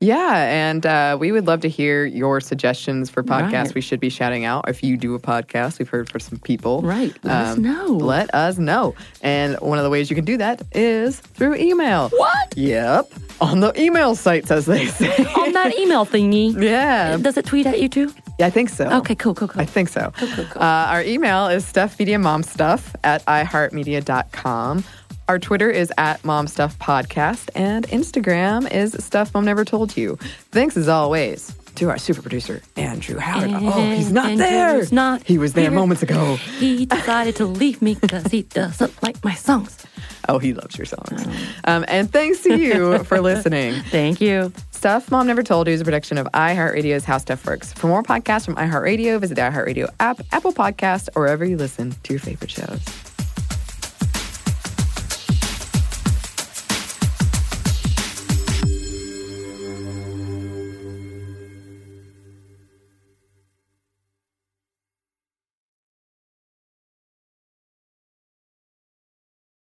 Yeah, 0.00 0.34
and 0.52 0.84
uh, 0.84 1.16
we 1.18 1.30
would 1.32 1.46
love 1.46 1.60
to 1.60 1.68
hear 1.68 2.04
your 2.04 2.40
suggestions 2.40 3.08
for 3.08 3.22
podcasts 3.22 3.66
Right. 3.66 3.74
we 3.76 3.80
should 3.80 4.00
be 4.00 4.10
shouting 4.10 4.44
out. 4.44 4.68
If 4.68 4.82
you 4.82 4.96
do 4.98 5.14
a 5.14 5.20
podcast, 5.20 5.78
we've 5.78 5.88
heard 5.88 6.10
from 6.10 6.20
some 6.20 6.38
people. 6.40 6.82
Right? 6.82 7.14
Let 7.22 7.32
us 7.46 7.56
Um, 7.56 7.62
know. 7.62 7.86
Let 7.86 8.34
us 8.34 8.58
know. 8.58 8.94
And 9.22 9.56
one 9.60 9.78
of 9.78 9.84
the 9.84 9.90
ways 9.90 10.10
you 10.10 10.16
can 10.16 10.24
do 10.26 10.36
that 10.38 10.60
is 10.72 11.20
through 11.20 11.54
email. 11.54 12.08
What 12.10 12.54
Yep. 12.56 13.12
On 13.40 13.60
the 13.60 13.72
email 13.80 14.14
sites, 14.16 14.50
as 14.50 14.66
they 14.66 14.86
say. 14.88 15.24
on 15.36 15.52
that 15.52 15.72
email 15.78 16.04
thingy? 16.04 16.60
yeah. 16.60 17.16
Does 17.16 17.36
it 17.38 17.46
tweet 17.46 17.66
at 17.66 17.80
you 17.80 17.88
too? 17.88 18.12
Yeah, 18.40 18.46
I 18.46 18.50
think 18.50 18.70
so. 18.70 18.90
Okay, 18.98 19.14
cool, 19.14 19.34
cool, 19.34 19.48
cool. 19.48 19.60
I 19.62 19.64
think 19.66 19.88
so. 19.88 20.12
cool, 20.18 20.28
cool. 20.50 20.60
Uh, 20.62 20.86
our 20.90 21.02
email 21.04 21.46
is 21.46 21.64
stuffmediamomstuff 21.64 22.94
at 23.04 23.24
iheartmedia.com. 23.26 24.82
Our 25.28 25.38
Twitter 25.38 25.70
is 25.70 25.92
at 25.96 26.24
Mom 26.24 26.46
Stuff 26.46 26.78
Podcast, 26.78 27.48
and 27.54 27.86
Instagram 27.88 28.70
is 28.70 28.92
Stuff 29.04 29.32
Mom 29.34 29.44
Never 29.44 29.64
Told 29.64 29.96
You. 29.96 30.16
Thanks 30.50 30.76
as 30.76 30.88
always 30.88 31.54
to 31.76 31.88
our 31.88 31.96
super 31.96 32.20
producer, 32.20 32.60
Andrew 32.76 33.18
Howard. 33.18 33.50
oh, 33.54 33.90
he's 33.92 34.12
not 34.12 34.26
Andrew's 34.30 34.90
there. 34.90 34.94
not 34.94 35.22
he 35.22 35.38
was 35.38 35.54
there 35.54 35.70
here. 35.70 35.70
moments 35.70 36.02
ago. 36.02 36.36
He 36.58 36.84
decided 36.84 37.36
to 37.36 37.46
leave 37.46 37.80
me 37.80 37.94
because 37.98 38.26
he 38.26 38.42
doesn't 38.42 39.02
like 39.02 39.24
my 39.24 39.32
songs. 39.34 39.78
Oh, 40.28 40.38
he 40.38 40.52
loves 40.52 40.76
your 40.76 40.84
songs. 40.84 41.24
Um, 41.64 41.84
and 41.88 42.12
thanks 42.12 42.42
to 42.42 42.56
you 42.58 43.02
for 43.04 43.20
listening. 43.22 43.80
Thank 43.84 44.20
you. 44.20 44.52
Stuff 44.70 45.10
Mom 45.10 45.26
Never 45.28 45.42
Told 45.42 45.66
You 45.68 45.72
is 45.74 45.80
a 45.80 45.84
production 45.84 46.18
of 46.18 46.26
iHeartRadio's 46.34 47.04
How 47.04 47.18
Stuff 47.18 47.46
Works. 47.46 47.72
For 47.72 47.86
more 47.86 48.02
podcasts 48.02 48.44
from 48.44 48.56
iHeartRadio, 48.56 49.18
visit 49.20 49.36
the 49.36 49.40
iHeartRadio 49.42 49.88
app, 50.00 50.20
Apple 50.32 50.52
Podcast, 50.52 51.08
or 51.14 51.22
wherever 51.22 51.44
you 51.44 51.56
listen 51.56 51.94
to 52.02 52.12
your 52.12 52.20
favorite 52.20 52.50
shows. 52.50 52.80